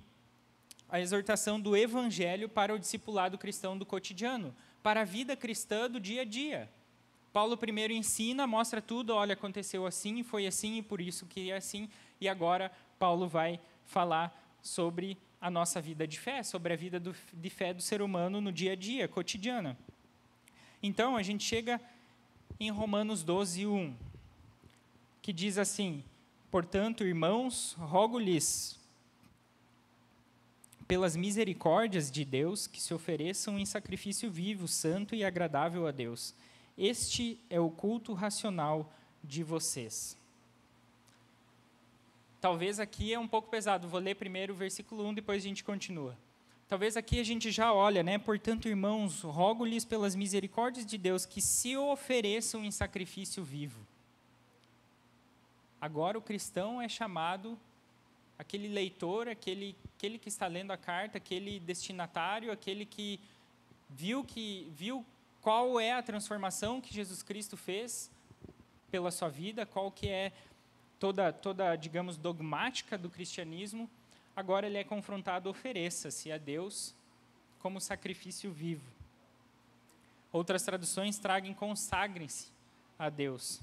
a 0.90 1.00
exortação 1.00 1.60
do 1.60 1.78
Evangelho 1.78 2.50
para 2.50 2.74
o 2.74 2.80
discipulado 2.80 3.38
cristão 3.38 3.78
do 3.78 3.86
cotidiano, 3.86 4.56
para 4.82 5.02
a 5.02 5.06
vida 5.06 5.36
cristã 5.36 5.90
do 5.90 6.00
dia 6.00 6.22
a 6.22 6.26
dia. 6.26 6.70
Paulo 7.32 7.56
primeiro 7.56 7.94
ensina, 7.94 8.48
mostra 8.48 8.82
tudo, 8.82 9.14
olha, 9.14 9.34
aconteceu 9.34 9.86
assim, 9.86 10.24
foi 10.24 10.48
assim 10.48 10.78
e 10.78 10.82
por 10.82 11.00
isso 11.00 11.28
que 11.28 11.52
é 11.52 11.58
assim, 11.58 11.88
e 12.20 12.28
agora 12.28 12.72
Paulo 12.98 13.28
vai 13.28 13.60
falar 13.86 14.58
sobre 14.62 15.18
a 15.40 15.50
nossa 15.50 15.80
vida 15.80 16.08
de 16.08 16.20
fé, 16.20 16.42
sobre 16.44 16.74
a 16.74 16.76
vida 16.76 17.00
do, 17.00 17.16
de 17.34 17.50
fé 17.50 17.74
do 17.74 17.82
ser 17.82 18.02
humano 18.02 18.42
no 18.42 18.52
dia 18.52 18.74
a 18.74 18.76
dia, 18.76 19.08
cotidiana. 19.08 19.78
Então, 20.82 21.16
a 21.16 21.22
gente 21.22 21.44
chega 21.44 21.80
em 22.60 22.70
Romanos 22.72 23.24
12, 23.24 23.68
1, 23.68 23.96
que 25.22 25.32
diz 25.32 25.58
assim: 25.58 26.04
Portanto, 26.50 27.04
irmãos, 27.04 27.76
rogo-lhes, 27.78 28.79
pelas 30.90 31.16
misericórdias 31.16 32.10
de 32.10 32.26
Deus, 32.26 32.66
que 32.66 32.82
se 32.82 32.96
ofereçam 32.96 33.60
em 33.60 33.66
sacrifício 33.66 34.28
vivo, 34.32 34.68
santo 34.68 35.14
e 35.14 35.24
agradável 35.24 35.86
a 35.86 35.92
Deus. 35.92 36.34
Este 36.76 37.40
é 37.48 37.60
o 37.60 37.70
culto 37.70 38.12
racional 38.14 38.92
de 39.24 39.44
vocês. 39.44 40.18
Talvez 42.42 42.80
aqui 42.80 43.14
é 43.14 43.20
um 43.20 43.28
pouco 43.28 43.52
pesado, 43.52 43.88
vou 43.88 44.00
ler 44.00 44.16
primeiro 44.16 44.52
o 44.52 44.56
versículo 44.56 45.06
1, 45.06 45.14
depois 45.14 45.44
a 45.44 45.48
gente 45.48 45.64
continua. 45.64 46.18
Talvez 46.68 46.98
aqui 46.98 47.20
a 47.20 47.24
gente 47.24 47.52
já 47.52 47.72
olha, 47.72 48.02
né? 48.02 48.18
Portanto, 48.18 48.68
irmãos, 48.68 49.22
rogo-lhes 49.22 49.86
pelas 49.86 50.16
misericórdias 50.16 50.88
de 50.88 50.98
Deus 50.98 51.24
que 51.24 51.40
se 51.40 51.78
ofereçam 51.78 52.66
em 52.66 52.72
sacrifício 52.72 53.44
vivo. 53.44 53.80
Agora 55.80 56.18
o 56.18 56.22
cristão 56.22 56.82
é 56.82 56.90
chamado, 56.90 57.60
aquele 58.40 58.68
leitor, 58.68 59.28
aquele, 59.28 59.76
aquele 59.96 60.18
que 60.18 60.30
está 60.30 60.48
lendo 60.48 60.72
a 60.72 60.78
carta, 60.78 61.20
aquele 61.20 61.60
destinatário, 61.60 62.52
aquele 62.52 62.86
que 62.86 63.20
viu 63.90 64.24
que 64.24 64.72
viu 64.72 65.06
qual 65.42 65.80
é 65.80 65.92
a 65.92 66.02
transformação 66.02 66.82
que 66.82 66.94
Jesus 66.94 67.22
Cristo 67.22 67.56
fez 67.56 68.10
pela 68.90 69.12
sua 69.12 69.30
vida, 69.30 69.66
qual 69.66 69.92
que 69.92 70.08
é 70.08 70.32
toda 71.00 71.32
toda, 71.32 71.76
digamos, 71.76 72.18
dogmática 72.18 72.98
do 72.98 73.10
cristianismo 73.10 73.88
agora 74.40 74.66
ele 74.66 74.78
é 74.78 74.84
confrontado, 74.86 75.50
ofereça-se 75.50 76.32
a 76.32 76.38
Deus 76.38 76.96
como 77.60 77.82
sacrifício 77.82 78.50
vivo. 78.52 78.86
Outras 80.32 80.64
traduções 80.64 81.20
tragam 81.20 81.54
consagrem-se 81.54 82.48
a 82.98 83.10
Deus. 83.10 83.60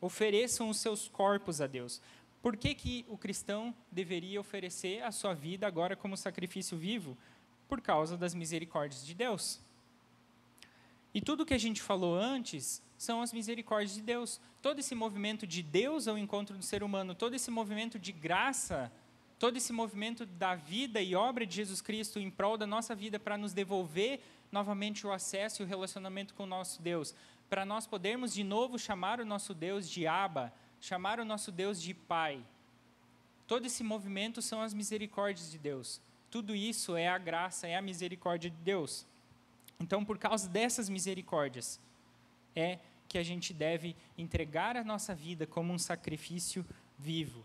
Ofereçam 0.00 0.68
os 0.68 0.78
seus 0.78 1.06
corpos 1.06 1.60
a 1.60 1.66
Deus. 1.68 2.00
Por 2.42 2.56
que, 2.56 2.74
que 2.74 3.04
o 3.08 3.18
cristão 3.18 3.74
deveria 3.90 4.40
oferecer 4.40 5.02
a 5.02 5.12
sua 5.12 5.34
vida 5.34 5.66
agora 5.66 5.94
como 5.94 6.16
sacrifício 6.16 6.76
vivo? 6.76 7.16
Por 7.68 7.80
causa 7.80 8.16
das 8.16 8.34
misericórdias 8.34 9.04
de 9.04 9.14
Deus. 9.14 9.60
E 11.12 11.20
tudo 11.20 11.44
que 11.44 11.54
a 11.54 11.58
gente 11.58 11.82
falou 11.82 12.14
antes 12.14 12.82
são 12.96 13.20
as 13.20 13.32
misericórdias 13.32 13.94
de 13.94 14.02
Deus. 14.02 14.40
Todo 14.62 14.78
esse 14.78 14.94
movimento 14.94 15.46
de 15.46 15.62
Deus 15.62 16.08
ao 16.08 16.16
encontro 16.16 16.56
do 16.56 16.62
ser 16.62 16.82
humano, 16.82 17.14
todo 17.14 17.34
esse 17.34 17.50
movimento 17.50 17.98
de 17.98 18.12
graça 18.12 18.90
todo 19.40 19.56
esse 19.56 19.72
movimento 19.72 20.26
da 20.26 20.54
vida 20.54 21.00
e 21.00 21.16
obra 21.16 21.46
de 21.46 21.56
Jesus 21.56 21.80
Cristo 21.80 22.18
em 22.18 22.30
prol 22.30 22.58
da 22.58 22.66
nossa 22.66 22.94
vida 22.94 23.18
para 23.18 23.38
nos 23.38 23.54
devolver 23.54 24.20
novamente 24.52 25.06
o 25.06 25.12
acesso 25.12 25.62
e 25.62 25.64
o 25.64 25.66
relacionamento 25.66 26.34
com 26.34 26.42
o 26.42 26.46
nosso 26.46 26.82
Deus, 26.82 27.14
para 27.48 27.64
nós 27.64 27.86
podermos 27.86 28.34
de 28.34 28.44
novo 28.44 28.78
chamar 28.78 29.18
o 29.18 29.24
nosso 29.24 29.54
Deus 29.54 29.88
de 29.88 30.06
Abba, 30.06 30.52
chamar 30.80 31.20
o 31.20 31.24
nosso 31.24 31.52
Deus 31.52 31.80
de 31.80 31.92
Pai. 31.92 32.42
Todo 33.46 33.66
esse 33.66 33.82
movimento 33.82 34.40
são 34.40 34.62
as 34.62 34.72
misericórdias 34.72 35.50
de 35.50 35.58
Deus. 35.58 36.00
Tudo 36.30 36.54
isso 36.54 36.96
é 36.96 37.08
a 37.08 37.18
graça, 37.18 37.66
é 37.66 37.76
a 37.76 37.82
misericórdia 37.82 38.50
de 38.50 38.56
Deus. 38.58 39.06
Então, 39.78 40.04
por 40.04 40.18
causa 40.18 40.48
dessas 40.48 40.88
misericórdias, 40.88 41.80
é 42.54 42.78
que 43.08 43.18
a 43.18 43.22
gente 43.22 43.52
deve 43.52 43.96
entregar 44.16 44.76
a 44.76 44.84
nossa 44.84 45.14
vida 45.14 45.46
como 45.46 45.72
um 45.72 45.78
sacrifício 45.78 46.64
vivo. 46.98 47.44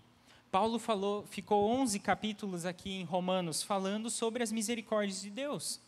Paulo 0.52 0.78
falou, 0.78 1.26
ficou 1.26 1.68
11 1.70 2.00
capítulos 2.00 2.66
aqui 2.66 2.92
em 2.92 3.04
Romanos 3.04 3.64
falando 3.64 4.10
sobre 4.10 4.44
as 4.44 4.52
misericórdias 4.52 5.22
de 5.22 5.30
Deus. 5.30 5.82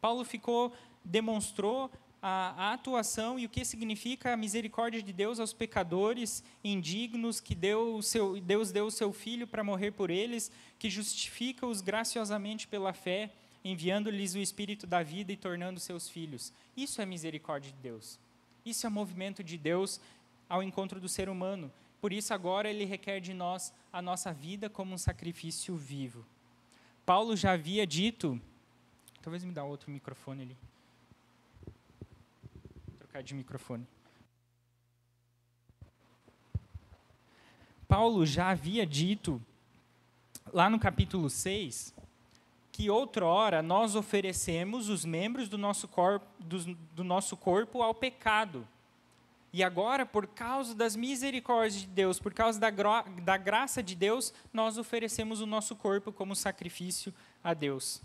Paulo 0.00 0.24
ficou 0.24 0.72
demonstrou 1.04 1.90
a, 2.20 2.54
a, 2.56 2.72
atuação 2.72 3.38
e 3.38 3.46
o 3.46 3.48
que 3.48 3.64
significa 3.64 4.32
a 4.32 4.36
misericórdia 4.36 5.02
de 5.02 5.12
Deus 5.12 5.38
aos 5.38 5.52
pecadores 5.52 6.42
indignos 6.62 7.40
que 7.40 7.54
deu 7.54 8.02
seu, 8.02 8.40
Deus 8.40 8.72
deu 8.72 8.86
o 8.86 8.90
seu 8.90 9.12
filho 9.12 9.46
para 9.46 9.62
morrer 9.62 9.92
por 9.92 10.10
eles, 10.10 10.50
que 10.78 10.90
justifica-os 10.90 11.80
graciosamente 11.80 12.66
pela 12.66 12.92
fé, 12.92 13.30
enviando-lhes 13.64 14.34
o 14.34 14.38
espírito 14.38 14.86
da 14.86 15.02
vida 15.02 15.32
e 15.32 15.36
tornando 15.36 15.78
seus 15.78 16.08
filhos. 16.08 16.52
Isso 16.76 17.00
é 17.00 17.06
misericórdia 17.06 17.70
de 17.70 17.78
Deus. 17.78 18.18
Isso 18.64 18.86
é 18.86 18.90
movimento 18.90 19.42
de 19.42 19.56
Deus 19.56 20.00
ao 20.48 20.62
encontro 20.62 21.00
do 21.00 21.08
ser 21.08 21.28
humano. 21.28 21.70
Por 22.00 22.12
isso, 22.12 22.32
agora, 22.32 22.70
ele 22.70 22.84
requer 22.84 23.20
de 23.20 23.34
nós 23.34 23.72
a 23.92 24.00
nossa 24.00 24.32
vida 24.32 24.68
como 24.68 24.94
um 24.94 24.98
sacrifício 24.98 25.76
vivo. 25.76 26.24
Paulo 27.04 27.36
já 27.36 27.52
havia 27.52 27.86
dito. 27.86 28.40
Talvez 29.22 29.42
me 29.42 29.52
dá 29.52 29.64
outro 29.64 29.90
microfone 29.90 30.42
ali. 30.42 30.56
Trocar 33.18 33.22
de 33.22 33.34
microfone. 33.34 33.86
Paulo 37.88 38.24
já 38.24 38.50
havia 38.50 38.86
dito, 38.86 39.42
lá 40.52 40.70
no 40.70 40.78
capítulo 40.78 41.28
6, 41.28 41.94
que 42.70 42.88
outrora 42.90 43.62
nós 43.62 43.96
oferecemos 43.96 44.88
os 44.88 45.04
membros 45.04 45.48
do 45.48 45.58
nosso 45.58 45.88
corpo, 45.88 46.26
do, 46.38 46.74
do 46.94 47.02
nosso 47.02 47.36
corpo 47.36 47.82
ao 47.82 47.94
pecado 47.94 48.66
e 49.52 49.64
agora, 49.64 50.04
por 50.04 50.26
causa 50.26 50.74
das 50.74 50.94
misericórdias 50.94 51.80
de 51.80 51.86
Deus, 51.86 52.20
por 52.20 52.34
causa 52.34 52.60
da, 52.60 52.70
da 52.70 53.36
graça 53.36 53.82
de 53.82 53.94
Deus, 53.94 54.32
nós 54.52 54.76
oferecemos 54.76 55.40
o 55.40 55.46
nosso 55.46 55.74
corpo 55.74 56.12
como 56.12 56.36
sacrifício 56.36 57.12
a 57.42 57.54
Deus. 57.54 58.02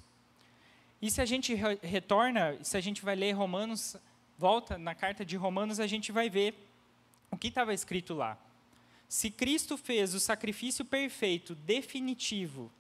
E 1.02 1.12
se 1.12 1.22
a 1.22 1.26
gente 1.26 1.54
re 1.54 1.78
retorna, 1.84 2.58
se 2.64 2.78
a 2.78 2.82
gente 2.82 3.04
vai 3.04 3.14
ler 3.14 3.34
Romanos, 3.34 3.98
volta 4.38 4.78
na 4.78 4.96
carta 4.96 5.26
de 5.26 5.36
Romanos, 5.36 5.80
a 5.80 5.88
gente 5.88 6.12
vai 6.12 6.30
ver 6.30 6.56
o 7.32 7.38
que 7.38 7.48
estava 7.48 7.74
escrito 7.74 8.14
lá. 8.14 8.38
Se 9.08 9.30
Cristo 9.30 9.78
fez 9.78 10.14
o 10.14 10.20
sacrifício 10.20 10.84
perfeito, 10.84 11.56
definitivo, 11.56 12.72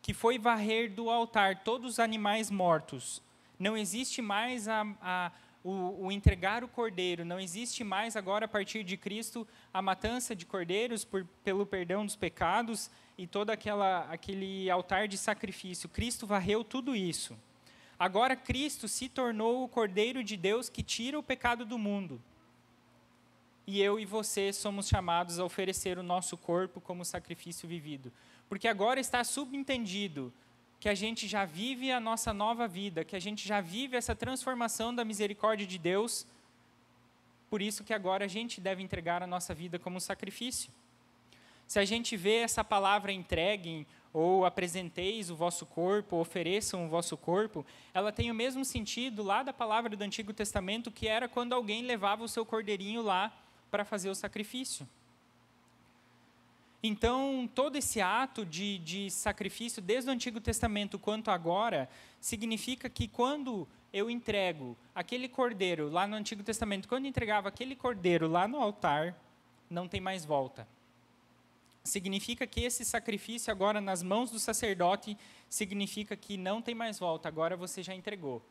que 0.00 0.14
foi 0.14 0.38
varrer 0.38 0.92
do 0.92 1.10
altar 1.10 1.62
todos 1.62 1.92
os 1.92 1.98
animais 1.98 2.50
mortos, 2.50 3.22
não 3.58 3.76
existe 3.76 4.20
mais 4.20 4.66
a, 4.68 4.86
a 5.00 5.32
o, 5.64 6.06
o, 6.06 6.12
entregar 6.12 6.64
o 6.64 6.68
cordeiro. 6.68 7.24
Não 7.24 7.38
existe 7.38 7.84
mais 7.84 8.16
agora, 8.16 8.46
a 8.46 8.48
partir 8.48 8.82
de 8.82 8.96
Cristo, 8.96 9.46
a 9.72 9.80
matança 9.80 10.34
de 10.34 10.44
cordeiros 10.44 11.04
por, 11.04 11.24
pelo 11.44 11.64
perdão 11.64 12.04
dos 12.04 12.16
pecados 12.16 12.90
e 13.16 13.26
todo 13.26 13.50
aquela, 13.50 14.06
aquele 14.10 14.68
altar 14.70 15.06
de 15.06 15.16
sacrifício. 15.16 15.88
Cristo 15.88 16.26
varreu 16.26 16.64
tudo 16.64 16.96
isso. 16.96 17.38
Agora 17.98 18.34
Cristo 18.34 18.88
se 18.88 19.08
tornou 19.08 19.62
o 19.62 19.68
cordeiro 19.68 20.24
de 20.24 20.36
Deus 20.36 20.68
que 20.68 20.82
tira 20.82 21.18
o 21.18 21.22
pecado 21.22 21.64
do 21.64 21.78
mundo. 21.78 22.20
e 23.66 23.80
eu 23.80 23.98
e 23.98 24.04
você 24.04 24.52
somos 24.52 24.88
chamados 24.88 25.38
a 25.38 25.44
oferecer 25.44 25.96
o 25.98 26.02
nosso 26.02 26.36
corpo 26.36 26.80
como 26.80 27.04
sacrifício 27.04 27.68
vivido. 27.68 28.12
Porque 28.48 28.66
agora 28.66 28.98
está 29.00 29.22
subentendido 29.22 30.32
que 30.80 30.88
a 30.88 30.94
gente 30.94 31.28
já 31.28 31.44
vive 31.44 31.92
a 31.92 32.00
nossa 32.00 32.34
nova 32.34 32.66
vida, 32.66 33.04
que 33.04 33.14
a 33.14 33.20
gente 33.20 33.46
já 33.46 33.60
vive 33.60 33.96
essa 33.96 34.16
transformação 34.16 34.92
da 34.92 35.04
misericórdia 35.04 35.64
de 35.66 35.78
Deus. 35.78 36.26
Por 37.48 37.62
isso 37.62 37.84
que 37.84 37.94
agora 37.94 38.24
a 38.24 38.28
gente 38.28 38.60
deve 38.60 38.82
entregar 38.82 39.22
a 39.22 39.26
nossa 39.26 39.54
vida 39.54 39.78
como 39.78 40.00
sacrifício. 40.00 40.70
Se 41.68 41.78
a 41.78 41.84
gente 41.84 42.16
vê 42.16 42.38
essa 42.38 42.64
palavra 42.64 43.12
entreguem 43.12 43.86
ou 44.12 44.44
apresenteis 44.44 45.30
o 45.30 45.36
vosso 45.36 45.64
corpo, 45.64 46.16
ofereçam 46.16 46.84
o 46.84 46.88
vosso 46.88 47.16
corpo, 47.16 47.64
ela 47.94 48.12
tem 48.12 48.30
o 48.30 48.34
mesmo 48.34 48.64
sentido 48.64 49.22
lá 49.22 49.42
da 49.42 49.52
palavra 49.52 49.96
do 49.96 50.02
Antigo 50.02 50.32
Testamento 50.32 50.90
que 50.90 51.08
era 51.08 51.28
quando 51.28 51.54
alguém 51.54 51.82
levava 51.82 52.22
o 52.22 52.28
seu 52.28 52.44
cordeirinho 52.44 53.02
lá 53.02 53.32
para 53.70 53.84
fazer 53.84 54.10
o 54.10 54.14
sacrifício. 54.14 54.86
Então, 56.82 57.48
todo 57.54 57.76
esse 57.76 58.00
ato 58.00 58.44
de, 58.44 58.78
de 58.78 59.08
sacrifício, 59.08 59.80
desde 59.80 60.10
o 60.10 60.12
Antigo 60.12 60.40
Testamento 60.40 60.98
quanto 60.98 61.30
agora, 61.30 61.88
significa 62.20 62.90
que 62.90 63.06
quando 63.06 63.68
eu 63.92 64.10
entrego 64.10 64.76
aquele 64.94 65.28
cordeiro 65.28 65.88
lá 65.88 66.08
no 66.08 66.16
Antigo 66.16 66.42
Testamento, 66.42 66.88
quando 66.88 67.06
entregava 67.06 67.48
aquele 67.48 67.76
cordeiro 67.76 68.26
lá 68.26 68.48
no 68.48 68.60
altar, 68.60 69.14
não 69.70 69.86
tem 69.86 70.00
mais 70.00 70.24
volta. 70.24 70.66
Significa 71.84 72.46
que 72.46 72.60
esse 72.60 72.84
sacrifício 72.84 73.50
agora 73.50 73.80
nas 73.80 74.02
mãos 74.02 74.30
do 74.30 74.38
sacerdote 74.38 75.16
significa 75.48 76.16
que 76.16 76.36
não 76.36 76.62
tem 76.62 76.74
mais 76.74 76.98
volta, 76.98 77.28
agora 77.28 77.56
você 77.56 77.82
já 77.82 77.94
entregou. 77.94 78.42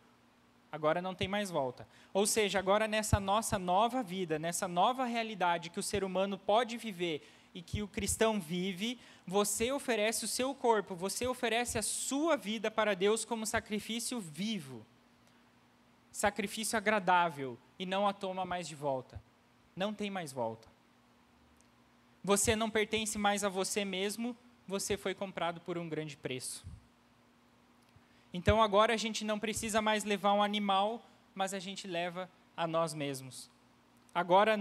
Agora 0.72 1.02
não 1.02 1.14
tem 1.14 1.28
mais 1.28 1.50
volta. 1.50 1.88
Ou 2.14 2.26
seja, 2.26 2.60
agora 2.60 2.88
nessa 2.88 3.20
nossa 3.20 3.60
nova 3.60 4.02
vida, 4.02 4.40
nessa 4.40 4.68
nova 4.68 5.06
realidade 5.06 5.70
que 5.70 5.80
o 5.80 5.84
ser 5.84 6.04
humano 6.04 6.38
pode 6.38 6.78
viver 6.78 7.28
e 7.54 7.62
que 7.62 7.82
o 7.82 7.88
cristão 7.88 8.40
vive, 8.40 8.98
você 9.28 9.72
oferece 9.72 10.24
o 10.24 10.28
seu 10.28 10.56
corpo, 10.56 10.96
você 10.96 11.28
oferece 11.28 11.78
a 11.78 11.82
sua 11.82 12.38
vida 12.38 12.72
para 12.72 12.96
Deus 12.96 13.26
como 13.26 13.46
sacrifício 13.46 14.22
vivo, 14.22 14.86
sacrifício 16.12 16.78
agradável, 16.78 17.58
e 17.78 17.86
não 17.86 18.08
a 18.08 18.14
toma 18.14 18.46
mais 18.46 18.68
de 18.68 18.76
volta. 18.76 19.22
Não 19.76 19.94
tem 19.94 20.10
mais 20.10 20.32
volta. 20.32 20.71
Você 22.24 22.56
não 22.56 22.70
pertence 22.70 23.18
mais 23.18 23.44
a 23.44 23.50
você 23.50 23.84
mesmo, 23.84 24.36
você 24.68 24.96
foi 24.96 25.14
comprado 25.14 25.60
por 25.62 25.78
um 25.78 25.90
grande 25.90 26.16
preço. 26.16 26.66
Então 28.34 28.62
agora 28.62 28.94
a 28.94 28.98
gente 28.98 29.26
não 29.26 29.40
precisa 29.40 29.82
mais 29.82 30.04
levar 30.04 30.34
um 30.34 30.44
animal, 30.44 31.02
mas 31.34 31.54
a 31.54 31.60
gente 31.60 31.88
leva 31.88 32.30
a 32.56 32.68
nós 32.68 32.94
mesmos. 32.94 33.50
Agora 34.14 34.60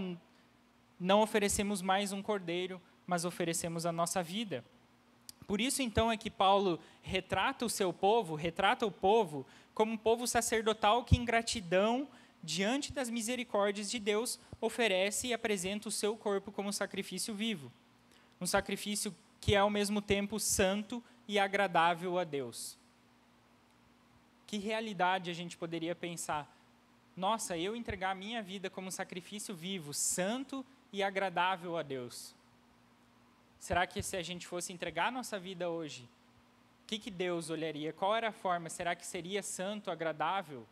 não 0.99 1.23
oferecemos 1.23 1.83
mais 1.83 2.13
um 2.13 2.23
cordeiro, 2.23 2.81
mas 3.07 3.25
oferecemos 3.25 3.87
a 3.87 3.93
nossa 3.93 4.23
vida. 4.23 4.65
Por 5.47 5.61
isso, 5.61 5.83
então, 5.83 6.13
é 6.13 6.17
que 6.17 6.31
Paulo 6.31 6.79
retrata 7.03 7.65
o 7.65 7.69
seu 7.69 7.93
povo, 7.93 8.37
retrata 8.37 8.87
o 8.87 8.91
povo 8.91 9.45
como 9.75 9.93
um 9.93 9.97
povo 9.97 10.27
sacerdotal 10.27 11.03
que, 11.03 11.17
em 11.17 11.25
gratidão, 11.25 12.07
diante 12.43 12.93
das 12.93 13.11
misericórdias 13.11 13.91
de 13.91 13.99
Deus, 13.99 14.39
oferece 14.61 15.29
e 15.29 15.33
apresenta 15.33 15.89
o 15.89 15.93
seu 15.93 16.17
corpo 16.17 16.51
como 16.51 16.73
sacrifício 16.73 17.35
vivo. 17.35 17.73
Um 18.41 18.47
sacrifício 18.47 19.15
que 19.41 19.55
é, 19.55 19.59
ao 19.59 19.71
mesmo 19.71 20.01
tempo, 20.03 20.39
santo 20.39 21.03
e 21.27 21.39
agradável 21.39 22.19
a 22.19 22.25
Deus. 22.25 22.79
Que 24.47 24.59
realidade 24.59 25.31
a 25.31 25.35
gente 25.35 25.57
poderia 25.57 25.95
pensar? 25.95 26.51
Nossa, 27.17 27.57
eu 27.57 27.77
entregar 27.77 28.11
a 28.11 28.15
minha 28.15 28.43
vida 28.43 28.71
como 28.71 28.91
sacrifício 28.91 29.55
vivo, 29.55 29.93
santo 29.93 30.65
e 30.93 31.03
agradável 31.03 31.77
a 31.77 31.83
Deus. 31.83 32.35
Será 33.59 33.87
que 33.87 34.03
se 34.03 34.17
a 34.17 34.23
gente 34.23 34.47
fosse 34.47 34.73
entregar 34.73 35.09
a 35.09 35.11
nossa 35.11 35.39
vida 35.39 35.69
hoje, 35.69 36.09
o 36.83 36.87
que, 36.87 36.99
que 36.99 37.11
Deus 37.11 37.51
olharia? 37.51 37.93
Qual 37.93 38.17
era 38.17 38.31
a 38.31 38.33
forma? 38.33 38.69
Será 38.69 38.97
que 38.97 39.07
seria 39.07 39.43
santo, 39.43 39.91
agradável? 39.91 40.67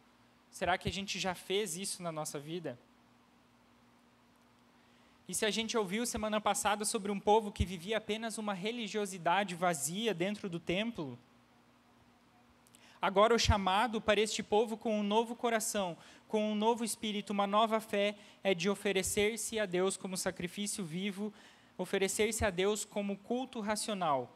Será 0.50 0.76
que 0.76 0.88
a 0.88 0.92
gente 0.92 1.18
já 1.18 1.34
fez 1.34 1.76
isso 1.76 2.02
na 2.02 2.10
nossa 2.10 2.38
vida? 2.38 2.78
E 5.28 5.34
se 5.34 5.44
a 5.44 5.50
gente 5.50 5.76
ouviu 5.76 6.06
semana 6.06 6.40
passada 6.40 6.86
sobre 6.86 7.12
um 7.12 7.20
povo 7.20 7.52
que 7.52 7.64
vivia 7.64 7.98
apenas 7.98 8.38
uma 8.38 8.54
religiosidade 8.54 9.54
vazia 9.54 10.14
dentro 10.14 10.48
do 10.48 10.58
templo, 10.58 11.18
agora 13.00 13.34
o 13.34 13.38
chamado 13.38 14.00
para 14.00 14.18
este 14.18 14.42
povo 14.42 14.74
com 14.74 14.98
um 14.98 15.02
novo 15.02 15.36
coração, 15.36 15.98
com 16.26 16.50
um 16.50 16.54
novo 16.54 16.82
espírito, 16.82 17.30
uma 17.30 17.46
nova 17.46 17.78
fé, 17.78 18.16
é 18.42 18.54
de 18.54 18.70
oferecer-se 18.70 19.60
a 19.60 19.66
Deus 19.66 19.98
como 19.98 20.16
sacrifício 20.16 20.82
vivo, 20.82 21.30
oferecer-se 21.76 22.42
a 22.42 22.48
Deus 22.48 22.86
como 22.86 23.18
culto 23.18 23.60
racional. 23.60 24.34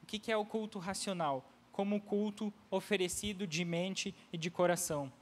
O 0.00 0.06
que 0.06 0.30
é 0.30 0.36
o 0.36 0.44
culto 0.44 0.78
racional? 0.78 1.44
Como 1.78 1.94
o 1.94 2.00
culto 2.00 2.52
oferecido 2.72 3.46
de 3.46 3.64
mente 3.64 4.12
e 4.32 4.36
de 4.36 4.50
coração. 4.50 5.12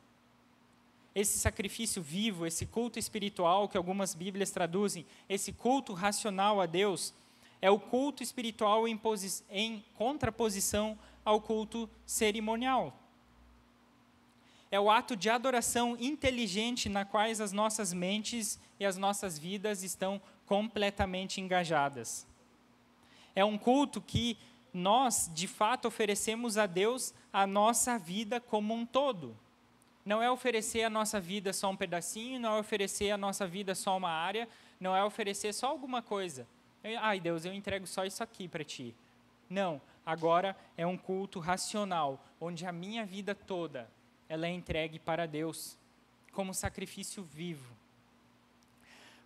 Esse 1.14 1.38
sacrifício 1.38 2.00
vivo, 2.00 2.46
esse 2.46 2.64
culto 2.64 2.98
espiritual 2.98 3.68
que 3.68 3.76
algumas 3.76 4.14
Bíblias 4.14 4.50
traduzem, 4.50 5.04
esse 5.28 5.52
culto 5.52 5.92
racional 5.92 6.58
a 6.58 6.64
Deus, 6.64 7.12
é 7.60 7.70
o 7.70 7.78
culto 7.78 8.22
espiritual 8.22 8.88
em, 8.88 8.98
em 9.50 9.84
contraposição 9.98 10.98
ao 11.22 11.42
culto 11.42 11.90
cerimonial 12.06 12.98
é 14.70 14.80
o 14.80 14.90
ato 14.90 15.16
de 15.16 15.30
adoração 15.30 15.96
inteligente 15.98 16.88
na 16.88 17.04
quais 17.04 17.40
as 17.40 17.52
nossas 17.52 17.92
mentes 17.92 18.58
e 18.78 18.84
as 18.84 18.96
nossas 18.96 19.38
vidas 19.38 19.82
estão 19.82 20.20
completamente 20.44 21.40
engajadas. 21.40 22.26
É 23.34 23.44
um 23.44 23.56
culto 23.56 24.00
que 24.00 24.36
nós, 24.76 25.30
de 25.32 25.48
fato, 25.48 25.88
oferecemos 25.88 26.58
a 26.58 26.66
Deus 26.66 27.14
a 27.32 27.46
nossa 27.46 27.98
vida 27.98 28.38
como 28.38 28.74
um 28.74 28.84
todo. 28.84 29.34
Não 30.04 30.22
é 30.22 30.30
oferecer 30.30 30.82
a 30.82 30.90
nossa 30.90 31.18
vida 31.18 31.50
só 31.54 31.70
um 31.70 31.76
pedacinho, 31.76 32.38
não 32.38 32.56
é 32.56 32.60
oferecer 32.60 33.10
a 33.10 33.16
nossa 33.16 33.46
vida 33.46 33.74
só 33.74 33.96
uma 33.96 34.10
área, 34.10 34.46
não 34.78 34.94
é 34.94 35.02
oferecer 35.02 35.54
só 35.54 35.68
alguma 35.68 36.02
coisa. 36.02 36.46
Ai, 37.00 37.18
Deus, 37.18 37.46
eu 37.46 37.54
entrego 37.54 37.86
só 37.86 38.04
isso 38.04 38.22
aqui 38.22 38.46
para 38.46 38.62
ti. 38.62 38.94
Não, 39.48 39.80
agora 40.04 40.54
é 40.76 40.86
um 40.86 40.98
culto 40.98 41.40
racional, 41.40 42.22
onde 42.38 42.66
a 42.66 42.70
minha 42.70 43.06
vida 43.06 43.34
toda 43.34 43.90
ela 44.28 44.46
é 44.46 44.50
entregue 44.50 44.98
para 44.98 45.24
Deus 45.26 45.78
como 46.32 46.52
sacrifício 46.52 47.22
vivo. 47.22 47.74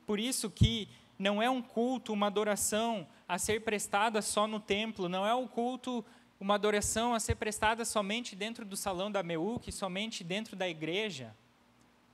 Por 0.07 0.21
isso 0.21 0.49
que 0.49 0.89
não 1.21 1.43
é 1.43 1.51
um 1.51 1.61
culto, 1.61 2.15
uma 2.15 2.29
adoração 2.29 3.07
a 3.29 3.39
ser 3.39 3.61
prestada 3.63 4.23
só 4.23 4.47
no 4.47 4.59
templo, 4.59 5.07
não 5.07 5.27
é 5.27 5.35
um 5.35 5.47
culto, 5.47 6.03
uma 6.41 6.55
adoração 6.55 7.13
a 7.15 7.21
ser 7.21 7.35
prestada 7.35 7.85
somente 7.85 8.35
dentro 8.35 8.65
do 8.65 8.75
salão 8.75 9.13
da 9.13 9.23
Meuc, 9.23 9.71
somente 9.71 10.25
dentro 10.25 10.57
da 10.57 10.67
igreja, 10.67 11.37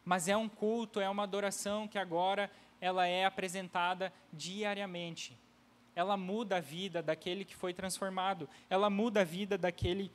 mas 0.05 0.27
é 0.27 0.37
um 0.37 0.49
culto, 0.49 0.99
é 0.99 1.09
uma 1.09 1.23
adoração 1.23 1.87
que 1.87 1.99
agora 1.99 2.51
ela 2.81 3.07
é 3.07 3.25
apresentada 3.25 4.13
diariamente. 4.33 5.39
Ela 5.95 6.17
muda 6.17 6.57
a 6.57 6.61
vida 6.61 7.01
daquele 7.01 7.45
que 7.45 7.55
foi 7.55 7.73
transformado, 7.73 8.49
ela 8.69 8.91
muda 8.91 9.21
a 9.21 9.25
vida 9.25 9.57
daquele 9.57 10.11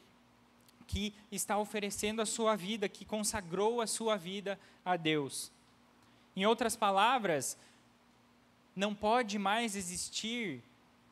que 0.86 1.13
está 1.32 1.58
oferecendo 1.58 2.21
a 2.21 2.25
sua 2.25 2.58
vida, 2.58 2.89
que 2.89 3.06
consagrou 3.06 3.80
a 3.80 3.88
sua 3.88 4.17
vida 4.17 4.60
a 4.84 4.97
Deus. 4.97 5.49
Em 6.36 6.45
outras 6.45 6.75
palavras, 6.75 7.58
não 8.75 8.95
pode 8.95 9.38
mais 9.38 9.75
existir 9.75 10.62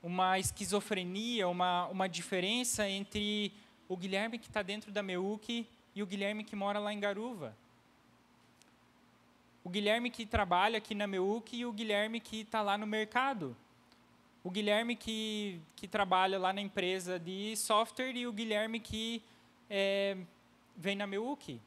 uma 0.01 0.39
esquizofrenia, 0.39 1.47
uma, 1.47 1.87
uma 1.87 2.07
diferença 2.07 2.87
entre 2.87 3.51
o 3.87 3.97
Guilherme 3.97 4.39
que 4.39 4.47
está 4.47 4.61
dentro 4.61 4.91
da 4.91 5.03
Meuc 5.03 5.67
e 5.95 6.03
o 6.03 6.05
Guilherme 6.05 6.43
que 6.43 6.55
mora 6.55 6.79
lá 6.79 6.93
em 6.93 6.99
Garuva. 6.99 7.55
O 9.63 9.69
Guilherme 9.69 10.09
que 10.09 10.25
trabalha 10.25 10.77
aqui 10.77 10.95
na 10.95 11.05
Meuc 11.05 11.55
e 11.55 11.65
o 11.65 11.73
Guilherme 11.73 12.19
que 12.19 12.41
está 12.41 12.61
lá 12.61 12.77
no 12.77 12.87
mercado. 12.87 13.55
O 14.43 14.49
Guilherme 14.49 14.95
que, 14.95 15.59
que 15.75 15.87
trabalha 15.87 16.39
lá 16.39 16.53
na 16.53 16.61
empresa 16.61 17.19
de 17.19 17.55
software 17.57 18.15
e 18.15 18.25
o 18.25 18.31
Guilherme 18.31 18.79
que 18.79 19.21
é, 19.69 20.17
vem 20.77 20.95
na 20.95 21.05
Meuc. 21.05 21.59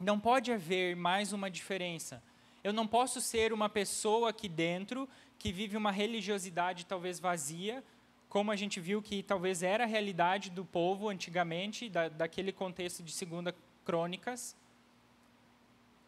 Não 0.00 0.18
pode 0.18 0.50
haver 0.50 0.96
mais 0.96 1.32
uma 1.32 1.48
diferença. 1.48 2.22
Eu 2.68 2.74
não 2.74 2.86
posso 2.86 3.18
ser 3.18 3.50
uma 3.50 3.66
pessoa 3.66 4.28
aqui 4.28 4.46
dentro 4.46 5.08
que 5.38 5.50
vive 5.50 5.74
uma 5.74 5.90
religiosidade 5.90 6.84
talvez 6.84 7.18
vazia, 7.18 7.82
como 8.28 8.50
a 8.50 8.56
gente 8.56 8.78
viu 8.78 9.00
que 9.00 9.22
talvez 9.22 9.62
era 9.62 9.84
a 9.84 9.86
realidade 9.86 10.50
do 10.50 10.66
povo 10.66 11.08
antigamente, 11.08 11.88
da, 11.88 12.10
daquele 12.10 12.52
contexto 12.52 13.02
de 13.02 13.10
Segunda 13.10 13.54
Crônicas. 13.86 14.54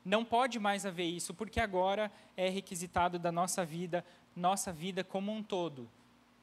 Não 0.05 0.23
pode 0.23 0.59
mais 0.59 0.85
haver 0.85 1.07
isso, 1.07 1.33
porque 1.33 1.59
agora 1.59 2.12
é 2.37 2.51
requisitado 2.51 3.18
da 3.18 3.33
nossa 3.33 3.64
vida, 3.64 4.05
nossa 4.37 4.70
vida 4.70 5.03
como 5.03 5.33
um 5.33 5.42
todo 5.42 5.88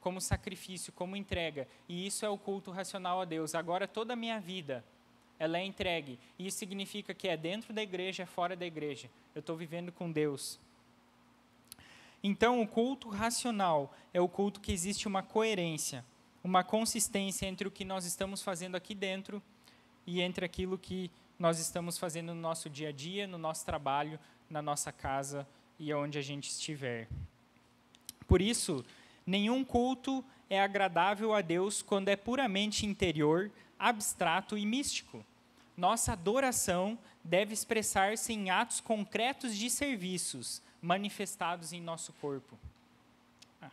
como 0.00 0.20
sacrifício, 0.20 0.92
como 0.92 1.16
entrega. 1.16 1.68
E 1.88 2.06
isso 2.06 2.24
é 2.24 2.28
o 2.28 2.38
culto 2.38 2.70
racional 2.70 3.20
a 3.20 3.24
Deus. 3.24 3.54
Agora 3.54 3.86
toda 3.86 4.14
a 4.14 4.16
minha 4.16 4.40
vida 4.40 4.84
ela 5.38 5.58
é 5.58 5.64
entregue. 5.64 6.18
Isso 6.38 6.58
significa 6.58 7.14
que 7.14 7.28
é 7.28 7.36
dentro 7.36 7.72
da 7.72 7.82
igreja, 7.82 8.24
é 8.24 8.26
fora 8.26 8.56
da 8.56 8.66
igreja. 8.66 9.08
Eu 9.34 9.40
estou 9.40 9.56
vivendo 9.56 9.92
com 9.92 10.10
Deus. 10.10 10.58
Então, 12.22 12.60
o 12.60 12.66
culto 12.66 13.08
racional 13.08 13.94
é 14.12 14.20
o 14.20 14.28
culto 14.28 14.60
que 14.60 14.72
existe 14.72 15.06
uma 15.06 15.22
coerência, 15.22 16.04
uma 16.42 16.64
consistência 16.64 17.46
entre 17.46 17.68
o 17.68 17.70
que 17.70 17.84
nós 17.84 18.04
estamos 18.04 18.42
fazendo 18.42 18.74
aqui 18.74 18.94
dentro 18.94 19.42
e 20.06 20.20
entre 20.20 20.44
aquilo 20.44 20.76
que 20.76 21.10
nós 21.38 21.60
estamos 21.60 21.96
fazendo 21.96 22.34
no 22.34 22.40
nosso 22.40 22.68
dia 22.68 22.88
a 22.88 22.92
dia, 22.92 23.26
no 23.26 23.38
nosso 23.38 23.64
trabalho, 23.64 24.18
na 24.50 24.60
nossa 24.60 24.90
casa 24.90 25.46
e 25.78 25.94
onde 25.94 26.18
a 26.18 26.22
gente 26.22 26.50
estiver. 26.50 27.08
Por 28.26 28.42
isso, 28.42 28.84
nenhum 29.24 29.64
culto 29.64 30.24
é 30.50 30.60
agradável 30.60 31.32
a 31.32 31.40
Deus 31.40 31.82
quando 31.82 32.08
é 32.08 32.16
puramente 32.16 32.84
interior, 32.84 33.50
abstrato 33.78 34.58
e 34.58 34.66
místico. 34.66 35.24
Nossa 35.76 36.12
adoração 36.12 36.98
deve 37.22 37.54
expressar-se 37.54 38.32
em 38.32 38.50
atos 38.50 38.80
concretos 38.80 39.56
de 39.56 39.70
serviços 39.70 40.60
manifestados 40.82 41.72
em 41.72 41.80
nosso 41.80 42.12
corpo. 42.14 42.58
Ah, 43.62 43.70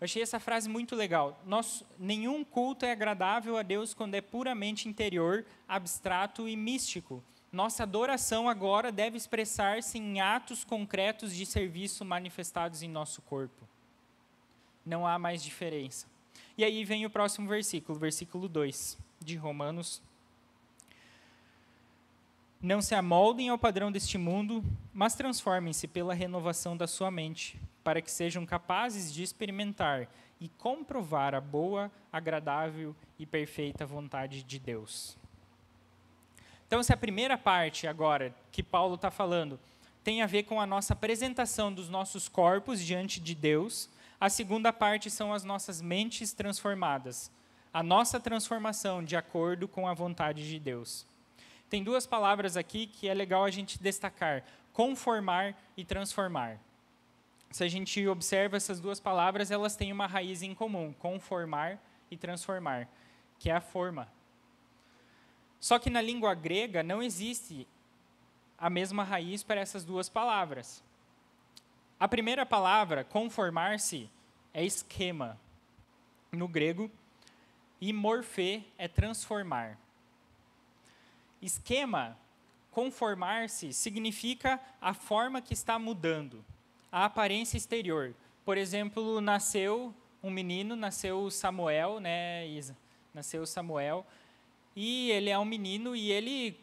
eu 0.00 0.04
achei 0.04 0.22
essa 0.22 0.40
frase 0.40 0.66
muito 0.66 0.96
legal. 0.96 1.38
Nosso, 1.44 1.86
nenhum 1.98 2.42
culto 2.42 2.86
é 2.86 2.92
agradável 2.92 3.58
a 3.58 3.62
Deus 3.62 3.92
quando 3.92 4.14
é 4.14 4.22
puramente 4.22 4.88
interior, 4.88 5.44
abstrato 5.68 6.48
e 6.48 6.56
místico. 6.56 7.22
Nossa 7.52 7.82
adoração 7.82 8.48
agora 8.48 8.90
deve 8.90 9.18
expressar-se 9.18 9.98
em 9.98 10.20
atos 10.20 10.64
concretos 10.64 11.34
de 11.34 11.44
serviço 11.44 12.02
manifestados 12.02 12.82
em 12.82 12.88
nosso 12.88 13.20
corpo. 13.22 13.68
Não 14.86 15.06
há 15.06 15.18
mais 15.18 15.42
diferença. 15.42 16.06
E 16.56 16.64
aí 16.64 16.82
vem 16.82 17.04
o 17.04 17.10
próximo 17.10 17.46
versículo, 17.46 17.98
versículo 17.98 18.48
2 18.48 19.09
de 19.20 19.36
Romanos. 19.36 20.02
Não 22.60 22.80
se 22.80 22.94
amoldem 22.94 23.48
ao 23.48 23.58
padrão 23.58 23.92
deste 23.92 24.18
mundo, 24.18 24.64
mas 24.92 25.14
transformem-se 25.14 25.86
pela 25.86 26.14
renovação 26.14 26.76
da 26.76 26.86
sua 26.86 27.10
mente, 27.10 27.60
para 27.84 28.02
que 28.02 28.10
sejam 28.10 28.44
capazes 28.44 29.12
de 29.12 29.22
experimentar 29.22 30.08
e 30.40 30.48
comprovar 30.48 31.34
a 31.34 31.40
boa, 31.40 31.90
agradável 32.12 32.94
e 33.18 33.24
perfeita 33.24 33.86
vontade 33.86 34.42
de 34.42 34.58
Deus. 34.58 35.16
Então, 36.66 36.82
se 36.82 36.92
a 36.92 36.96
primeira 36.96 37.36
parte 37.36 37.86
agora 37.86 38.34
que 38.52 38.62
Paulo 38.62 38.94
está 38.94 39.10
falando. 39.10 39.58
Tem 40.02 40.22
a 40.22 40.26
ver 40.26 40.44
com 40.44 40.58
a 40.60 40.66
nossa 40.66 40.94
apresentação 40.94 41.72
dos 41.72 41.90
nossos 41.90 42.26
corpos 42.26 42.80
diante 42.80 43.20
de 43.20 43.34
Deus, 43.34 43.90
a 44.18 44.30
segunda 44.30 44.72
parte 44.72 45.10
são 45.10 45.32
as 45.32 45.44
nossas 45.44 45.82
mentes 45.82 46.32
transformadas, 46.32 47.30
a 47.72 47.82
nossa 47.82 48.18
transformação 48.18 49.02
de 49.02 49.16
acordo 49.16 49.68
com 49.68 49.86
a 49.86 49.94
vontade 49.94 50.48
de 50.48 50.58
Deus. 50.58 51.06
Tem 51.68 51.84
duas 51.84 52.06
palavras 52.06 52.56
aqui 52.56 52.86
que 52.86 53.08
é 53.08 53.14
legal 53.14 53.44
a 53.44 53.50
gente 53.50 53.80
destacar: 53.80 54.44
conformar 54.72 55.56
e 55.76 55.84
transformar. 55.84 56.58
Se 57.50 57.64
a 57.64 57.68
gente 57.68 58.06
observa 58.06 58.56
essas 58.56 58.80
duas 58.80 59.00
palavras, 59.00 59.50
elas 59.50 59.76
têm 59.76 59.92
uma 59.92 60.06
raiz 60.06 60.42
em 60.42 60.54
comum: 60.54 60.92
conformar 60.92 61.78
e 62.10 62.16
transformar, 62.16 62.88
que 63.38 63.50
é 63.50 63.54
a 63.54 63.60
forma. 63.60 64.08
Só 65.60 65.78
que 65.78 65.90
na 65.90 66.00
língua 66.00 66.34
grega 66.34 66.82
não 66.82 67.02
existe 67.02 67.68
a 68.58 68.68
mesma 68.68 69.04
raiz 69.04 69.42
para 69.42 69.60
essas 69.60 69.84
duas 69.84 70.08
palavras. 70.08 70.82
A 71.98 72.08
primeira 72.08 72.46
palavra, 72.46 73.04
conformar-se, 73.04 74.10
é 74.54 74.64
esquema 74.64 75.38
no 76.32 76.48
grego, 76.48 76.90
e 77.80 77.92
morfê 77.92 78.62
é 78.76 78.86
transformar. 78.86 79.78
Esquema, 81.40 82.16
conformar-se, 82.70 83.72
significa 83.72 84.60
a 84.80 84.92
forma 84.92 85.40
que 85.40 85.54
está 85.54 85.78
mudando, 85.78 86.44
a 86.92 87.06
aparência 87.06 87.56
exterior. 87.56 88.14
Por 88.44 88.58
exemplo, 88.58 89.20
nasceu 89.20 89.94
um 90.22 90.30
menino, 90.30 90.76
nasceu 90.76 91.30
Samuel, 91.30 92.00
né, 92.00 92.46
Isa? 92.46 92.76
Nasceu 93.14 93.46
Samuel, 93.46 94.06
e 94.76 95.10
ele 95.10 95.30
é 95.30 95.38
um 95.38 95.44
menino 95.44 95.96
e 95.96 96.12
ele 96.12 96.56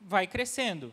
vai 0.00 0.26
crescendo. 0.26 0.92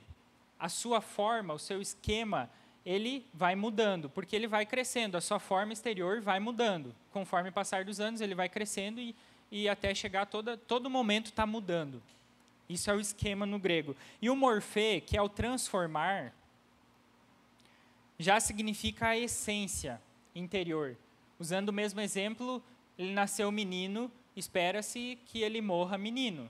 A 0.59 0.67
sua 0.67 1.01
forma, 1.01 1.53
o 1.53 1.59
seu 1.59 1.81
esquema, 1.81 2.49
ele 2.85 3.25
vai 3.33 3.55
mudando, 3.55 4.09
porque 4.09 4.35
ele 4.35 4.47
vai 4.47 4.65
crescendo, 4.65 5.15
a 5.15 5.21
sua 5.21 5.39
forma 5.39 5.73
exterior 5.73 6.21
vai 6.21 6.39
mudando. 6.39 6.93
Conforme 7.11 7.51
passar 7.51 7.85
dos 7.85 7.99
anos, 7.99 8.21
ele 8.21 8.35
vai 8.35 8.49
crescendo 8.49 8.99
e, 8.99 9.15
e 9.51 9.67
até 9.67 9.93
chegar 9.93 10.25
toda, 10.25 10.57
todo 10.57 10.89
momento 10.89 11.27
está 11.27 11.45
mudando. 11.45 12.01
Isso 12.67 12.89
é 12.91 12.93
o 12.93 12.99
esquema 12.99 13.45
no 13.45 13.57
grego. 13.57 13.95
E 14.21 14.29
o 14.29 14.35
morfê, 14.35 15.01
que 15.01 15.17
é 15.17 15.21
o 15.21 15.29
transformar, 15.29 16.33
já 18.17 18.39
significa 18.39 19.07
a 19.07 19.17
essência 19.17 19.99
interior. 20.35 20.95
Usando 21.39 21.69
o 21.69 21.73
mesmo 21.73 21.99
exemplo, 21.99 22.61
ele 22.97 23.11
nasceu 23.11 23.51
menino, 23.51 24.11
espera-se 24.35 25.17
que 25.25 25.41
ele 25.41 25.61
morra 25.61 25.97
menino. 25.97 26.49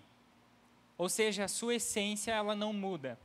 Ou 0.97 1.07
seja, 1.07 1.45
a 1.45 1.47
sua 1.47 1.75
essência 1.75 2.31
ela 2.31 2.55
não 2.55 2.73
muda. 2.73 3.17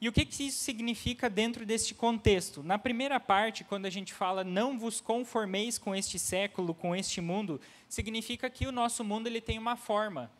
E 0.00 0.08
o 0.08 0.12
que, 0.12 0.26
que 0.26 0.46
isso 0.46 0.58
significa 0.58 1.30
dentro 1.30 1.64
deste 1.64 1.94
contexto? 1.94 2.62
Na 2.62 2.78
primeira 2.78 3.18
parte, 3.18 3.64
quando 3.64 3.86
a 3.86 3.90
gente 3.90 4.12
fala 4.12 4.44
não 4.44 4.78
vos 4.78 5.00
conformeis 5.00 5.78
com 5.78 5.94
este 5.94 6.18
século, 6.18 6.74
com 6.74 6.94
este 6.94 7.20
mundo, 7.20 7.60
significa 7.88 8.50
que 8.50 8.66
o 8.66 8.72
nosso 8.72 9.02
mundo 9.02 9.26
ele 9.26 9.40
tem 9.40 9.58
uma 9.58 9.76
forma 9.76 10.30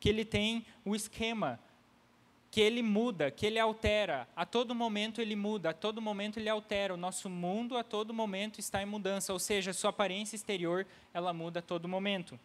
que 0.00 0.08
ele 0.08 0.24
tem 0.24 0.64
o 0.84 0.96
esquema, 0.96 1.60
que 2.50 2.60
ele 2.60 2.82
muda, 2.82 3.30
que 3.30 3.44
ele 3.44 3.58
altera. 3.58 4.26
A 4.34 4.46
todo 4.46 4.74
momento 4.74 5.20
ele 5.20 5.36
muda, 5.36 5.70
a 5.70 5.74
todo 5.74 6.00
momento 6.00 6.38
ele 6.38 6.48
altera. 6.48 6.94
O 6.94 6.96
nosso 6.96 7.28
mundo 7.28 7.76
a 7.76 7.84
todo 7.84 8.14
momento 8.14 8.58
está 8.58 8.82
em 8.82 8.86
mudança, 8.86 9.32
ou 9.32 9.38
seja, 9.38 9.74
sua 9.74 9.90
aparência 9.90 10.34
exterior 10.34 10.86
ela 11.12 11.32
muda 11.32 11.60
a 11.60 11.62
todo 11.62 11.86
momento. 11.86 12.40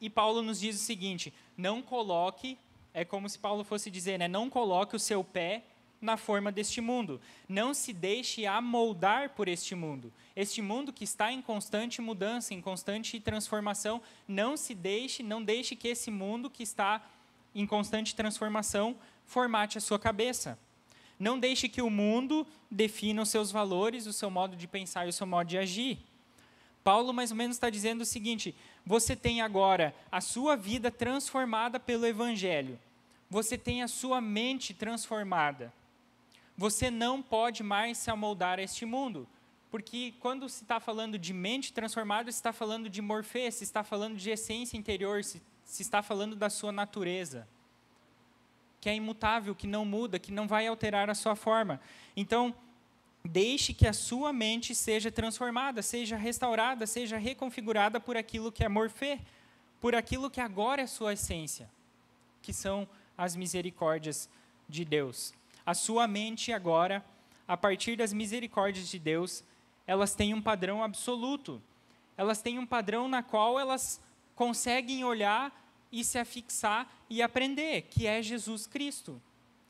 E 0.00 0.10
Paulo 0.10 0.42
nos 0.42 0.60
diz 0.60 0.76
o 0.76 0.84
seguinte: 0.84 1.32
não 1.56 1.80
coloque, 1.80 2.58
é 2.94 3.04
como 3.04 3.28
se 3.28 3.38
Paulo 3.38 3.64
fosse 3.64 3.90
dizer, 3.90 4.18
né, 4.18 4.28
não 4.28 4.48
coloque 4.48 4.94
o 4.94 5.00
seu 5.00 5.24
pé 5.24 5.64
na 6.00 6.16
forma 6.16 6.52
deste 6.52 6.80
mundo. 6.80 7.20
Não 7.48 7.74
se 7.74 7.92
deixe 7.92 8.46
amoldar 8.46 9.30
por 9.30 9.48
este 9.48 9.74
mundo. 9.74 10.12
Este 10.36 10.62
mundo 10.62 10.92
que 10.92 11.02
está 11.02 11.32
em 11.32 11.42
constante 11.42 12.00
mudança, 12.00 12.54
em 12.54 12.60
constante 12.60 13.18
transformação, 13.18 14.00
não 14.28 14.56
se 14.56 14.74
deixe, 14.74 15.22
não 15.22 15.42
deixe 15.42 15.74
que 15.74 15.88
esse 15.88 16.10
mundo 16.10 16.48
que 16.48 16.62
está 16.62 17.02
em 17.54 17.66
constante 17.66 18.14
transformação 18.14 18.96
formate 19.26 19.78
a 19.78 19.80
sua 19.80 19.98
cabeça. 19.98 20.58
Não 21.18 21.38
deixe 21.38 21.68
que 21.68 21.80
o 21.80 21.90
mundo 21.90 22.46
defina 22.70 23.22
os 23.22 23.28
seus 23.28 23.50
valores, 23.50 24.06
o 24.06 24.12
seu 24.12 24.30
modo 24.30 24.56
de 24.56 24.68
pensar 24.68 25.06
e 25.06 25.08
o 25.08 25.12
seu 25.12 25.26
modo 25.26 25.48
de 25.48 25.58
agir. 25.58 25.98
Paulo 26.82 27.14
mais 27.14 27.30
ou 27.30 27.36
menos 27.36 27.56
está 27.56 27.70
dizendo 27.70 28.02
o 28.02 28.06
seguinte: 28.06 28.54
você 28.84 29.16
tem 29.16 29.40
agora 29.40 29.94
a 30.12 30.20
sua 30.20 30.54
vida 30.54 30.90
transformada 30.90 31.80
pelo 31.80 32.06
Evangelho. 32.06 32.78
Você 33.34 33.58
tem 33.58 33.82
a 33.82 33.88
sua 33.88 34.20
mente 34.20 34.72
transformada. 34.72 35.72
Você 36.56 36.88
não 36.88 37.20
pode 37.20 37.64
mais 37.64 37.98
se 37.98 38.08
amoldar 38.08 38.60
a 38.60 38.62
este 38.62 38.86
mundo. 38.86 39.26
Porque 39.72 40.14
quando 40.20 40.48
se 40.48 40.62
está 40.62 40.78
falando 40.78 41.18
de 41.18 41.32
mente 41.32 41.72
transformada, 41.72 42.30
se 42.30 42.38
está 42.38 42.52
falando 42.52 42.88
de 42.88 43.02
morfê, 43.02 43.50
se 43.50 43.64
está 43.64 43.82
falando 43.82 44.16
de 44.16 44.30
essência 44.30 44.76
interior, 44.76 45.24
se, 45.24 45.42
se 45.64 45.82
está 45.82 46.00
falando 46.00 46.36
da 46.36 46.48
sua 46.48 46.70
natureza. 46.70 47.48
Que 48.80 48.88
é 48.88 48.94
imutável, 48.94 49.52
que 49.52 49.66
não 49.66 49.84
muda, 49.84 50.16
que 50.16 50.30
não 50.30 50.46
vai 50.46 50.68
alterar 50.68 51.10
a 51.10 51.14
sua 51.16 51.34
forma. 51.34 51.80
Então, 52.16 52.54
deixe 53.24 53.74
que 53.74 53.88
a 53.88 53.92
sua 53.92 54.32
mente 54.32 54.76
seja 54.76 55.10
transformada, 55.10 55.82
seja 55.82 56.16
restaurada, 56.16 56.86
seja 56.86 57.16
reconfigurada 57.16 57.98
por 57.98 58.16
aquilo 58.16 58.52
que 58.52 58.62
é 58.62 58.68
morfê, 58.68 59.18
por 59.80 59.92
aquilo 59.92 60.30
que 60.30 60.40
agora 60.40 60.82
é 60.82 60.86
sua 60.86 61.14
essência, 61.14 61.68
que 62.44 62.52
são 62.52 62.86
as 63.18 63.34
misericórdias 63.34 64.28
de 64.68 64.84
Deus 64.84 65.34
a 65.66 65.72
sua 65.72 66.06
mente 66.06 66.52
agora, 66.52 67.04
a 67.48 67.56
partir 67.56 67.96
das 67.96 68.12
misericórdias 68.12 68.88
de 68.88 68.98
Deus, 68.98 69.42
elas 69.86 70.14
têm 70.14 70.34
um 70.34 70.42
padrão 70.42 70.82
absoluto. 70.82 71.62
Elas 72.16 72.42
têm 72.42 72.58
um 72.58 72.66
padrão 72.66 73.08
na 73.08 73.22
qual 73.22 73.58
elas 73.58 74.00
conseguem 74.34 75.04
olhar 75.04 75.52
e 75.90 76.04
se 76.04 76.18
afixar 76.18 76.88
e 77.08 77.22
aprender, 77.22 77.82
que 77.82 78.06
é 78.06 78.22
Jesus 78.22 78.66
Cristo. 78.66 79.20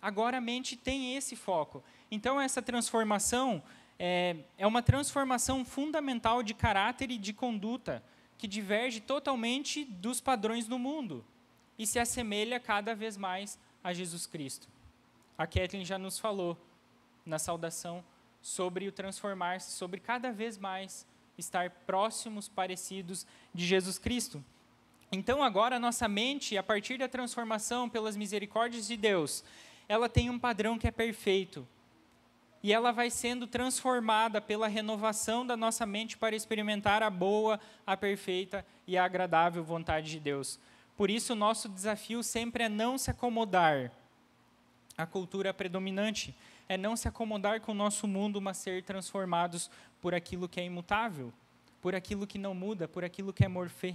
Agora 0.00 0.38
a 0.38 0.40
mente 0.40 0.76
tem 0.76 1.16
esse 1.16 1.37
foco. 1.37 1.82
Então, 2.10 2.40
essa 2.40 2.60
transformação 2.60 3.62
é, 3.98 4.37
é 4.58 4.66
uma 4.66 4.82
transformação 4.82 5.64
fundamental 5.64 6.42
de 6.42 6.54
caráter 6.54 7.10
e 7.10 7.18
de 7.18 7.32
conduta, 7.32 8.02
que 8.37 8.48
diverge 8.48 9.00
totalmente 9.00 9.84
dos 9.84 10.20
padrões 10.20 10.66
do 10.66 10.78
mundo 10.78 11.24
e 11.78 11.87
se 11.87 11.98
assemelha 11.98 12.60
cada 12.60 12.94
vez 12.94 13.16
mais 13.16 13.58
a 13.82 13.92
Jesus 13.92 14.26
Cristo. 14.26 14.68
A 15.37 15.46
Kathleen 15.46 15.84
já 15.84 15.98
nos 15.98 16.18
falou 16.18 16.56
na 17.26 17.38
saudação 17.38 18.04
sobre 18.40 18.87
o 18.87 18.92
transformar-se, 18.92 19.72
sobre 19.72 20.00
cada 20.00 20.30
vez 20.30 20.58
mais 20.58 21.06
estar 21.37 21.70
próximos, 21.70 22.48
parecidos 22.48 23.26
de 23.52 23.66
Jesus 23.66 23.98
Cristo. 23.98 24.44
Então, 25.10 25.42
agora, 25.42 25.78
nossa 25.78 26.06
mente, 26.06 26.56
a 26.56 26.62
partir 26.62 26.98
da 26.98 27.08
transformação 27.08 27.88
pelas 27.88 28.16
misericórdias 28.16 28.87
de 28.87 28.96
Deus, 28.96 29.44
ela 29.88 30.08
tem 30.08 30.30
um 30.30 30.38
padrão 30.38 30.78
que 30.78 30.87
é 30.87 30.90
perfeito. 30.90 31.66
e 32.64 32.72
ela 32.72 32.92
vai 32.92 33.10
sendo 33.10 33.46
transformada 33.46 34.40
pela 34.40 34.66
renovação 34.66 35.46
da 35.46 35.54
nossa 35.54 35.84
mente 35.84 36.16
para 36.16 36.34
experimentar 36.34 37.02
a 37.02 37.10
boa, 37.10 37.60
a 37.87 37.94
perfeita 37.94 38.64
e 38.87 38.96
a 38.96 39.04
agradável 39.04 39.62
vontade 39.62 40.10
de 40.10 40.18
Deus. 40.18 40.58
Por 40.96 41.11
isso, 41.11 41.33
o 41.33 41.37
nosso 41.37 41.68
desafio 41.68 42.22
sempre 42.22 42.64
é 42.64 42.68
não 42.68 42.96
se 42.96 43.11
acomodar 43.11 43.90
à 44.96 45.04
cultura 45.04 45.52
predominante, 45.52 46.35
é 46.68 46.76
não 46.76 46.96
se 46.96 47.09
acomodar 47.09 47.61
com 47.61 47.72
o 47.72 47.74
nosso 47.74 48.07
mundo, 48.07 48.40
mas 48.40 48.59
ser 48.59 48.83
transformados 48.83 49.70
por 50.00 50.14
aquilo 50.14 50.48
que 50.48 50.61
é 50.61 50.64
imutável, 50.64 51.33
por 51.83 51.94
aquilo 51.94 52.26
que 52.26 52.38
não 52.38 52.54
muda, 52.54 52.87
por 52.87 53.04
aquilo 53.04 53.33
que 53.33 53.44
é 53.44 53.48
morfê. 53.48 53.94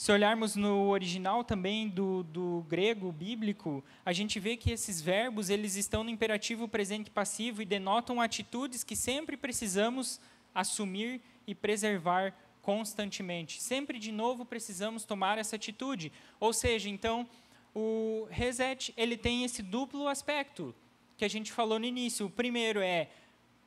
Se 0.00 0.10
olharmos 0.10 0.56
no 0.56 0.88
original 0.88 1.44
também 1.44 1.86
do, 1.86 2.22
do 2.22 2.64
grego 2.70 3.12
bíblico, 3.12 3.84
a 4.02 4.14
gente 4.14 4.40
vê 4.40 4.56
que 4.56 4.70
esses 4.70 4.98
verbos 4.98 5.50
eles 5.50 5.76
estão 5.76 6.02
no 6.02 6.08
imperativo 6.08 6.66
presente 6.66 7.10
passivo 7.10 7.60
e 7.60 7.66
denotam 7.66 8.18
atitudes 8.18 8.82
que 8.82 8.96
sempre 8.96 9.36
precisamos 9.36 10.18
assumir 10.54 11.20
e 11.46 11.54
preservar 11.54 12.34
constantemente. 12.62 13.60
Sempre 13.62 13.98
de 13.98 14.12
novo 14.12 14.44
precisamos 14.44 15.04
tomar 15.04 15.38
essa 15.38 15.56
atitude. 15.56 16.12
Ou 16.38 16.52
seja, 16.52 16.88
então, 16.88 17.28
o 17.74 18.26
reset 18.30 18.92
ele 18.96 19.16
tem 19.16 19.44
esse 19.44 19.62
duplo 19.62 20.08
aspecto 20.08 20.74
que 21.16 21.24
a 21.24 21.28
gente 21.28 21.52
falou 21.52 21.78
no 21.78 21.84
início. 21.84 22.26
O 22.26 22.30
primeiro 22.30 22.80
é 22.80 23.08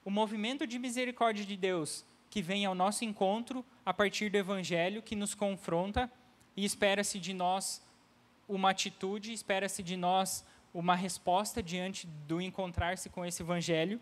o 0.03 0.09
movimento 0.09 0.65
de 0.67 0.77
misericórdia 0.79 1.45
de 1.45 1.55
Deus 1.55 2.05
que 2.29 2.41
vem 2.41 2.65
ao 2.65 2.73
nosso 2.73 3.05
encontro 3.05 3.63
a 3.85 3.93
partir 3.93 4.29
do 4.29 4.37
evangelho 4.37 5.03
que 5.03 5.15
nos 5.15 5.35
confronta 5.35 6.11
e 6.57 6.65
espera-se 6.65 7.19
de 7.19 7.33
nós 7.33 7.81
uma 8.47 8.71
atitude, 8.71 9.31
espera-se 9.31 9.83
de 9.83 9.95
nós 9.95 10.43
uma 10.73 10.95
resposta 10.95 11.61
diante 11.61 12.07
do 12.27 12.41
encontrar-se 12.41 13.09
com 13.09 13.23
esse 13.23 13.43
evangelho. 13.43 14.01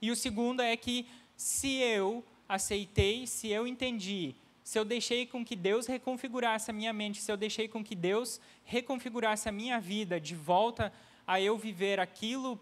E 0.00 0.10
o 0.10 0.16
segundo 0.16 0.62
é 0.62 0.76
que 0.76 1.06
se 1.36 1.76
eu 1.76 2.24
aceitei, 2.48 3.26
se 3.26 3.48
eu 3.48 3.66
entendi, 3.66 4.34
se 4.64 4.78
eu 4.78 4.84
deixei 4.84 5.26
com 5.26 5.44
que 5.44 5.56
Deus 5.56 5.86
reconfigurasse 5.86 6.70
a 6.70 6.74
minha 6.74 6.92
mente, 6.92 7.20
se 7.20 7.30
eu 7.30 7.36
deixei 7.36 7.68
com 7.68 7.82
que 7.84 7.94
Deus 7.94 8.40
reconfigurasse 8.64 9.48
a 9.48 9.52
minha 9.52 9.80
vida 9.80 10.20
de 10.20 10.34
volta 10.34 10.92
a 11.26 11.40
eu 11.40 11.56
viver 11.56 12.00
aquilo, 12.00 12.58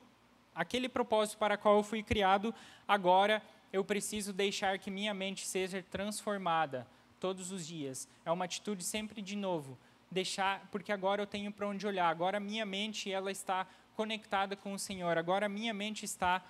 aquele 0.54 0.88
propósito 0.88 1.38
para 1.38 1.56
qual 1.56 1.76
eu 1.76 1.82
fui 1.82 2.02
criado, 2.02 2.54
agora 2.86 3.42
eu 3.72 3.84
preciso 3.84 4.32
deixar 4.32 4.78
que 4.78 4.90
minha 4.90 5.12
mente 5.12 5.46
seja 5.46 5.84
transformada 5.90 6.86
todos 7.18 7.50
os 7.50 7.66
dias. 7.66 8.08
É 8.24 8.30
uma 8.30 8.44
atitude 8.44 8.84
sempre 8.84 9.20
de 9.20 9.36
novo, 9.36 9.76
deixar, 10.10 10.68
porque 10.70 10.92
agora 10.92 11.22
eu 11.22 11.26
tenho 11.26 11.52
para 11.52 11.66
onde 11.66 11.86
olhar. 11.86 12.08
Agora 12.08 12.40
minha 12.40 12.64
mente 12.64 13.10
ela 13.10 13.30
está 13.30 13.66
conectada 13.96 14.54
com 14.54 14.72
o 14.72 14.78
Senhor. 14.78 15.18
Agora 15.18 15.48
minha 15.48 15.74
mente 15.74 16.04
está 16.04 16.42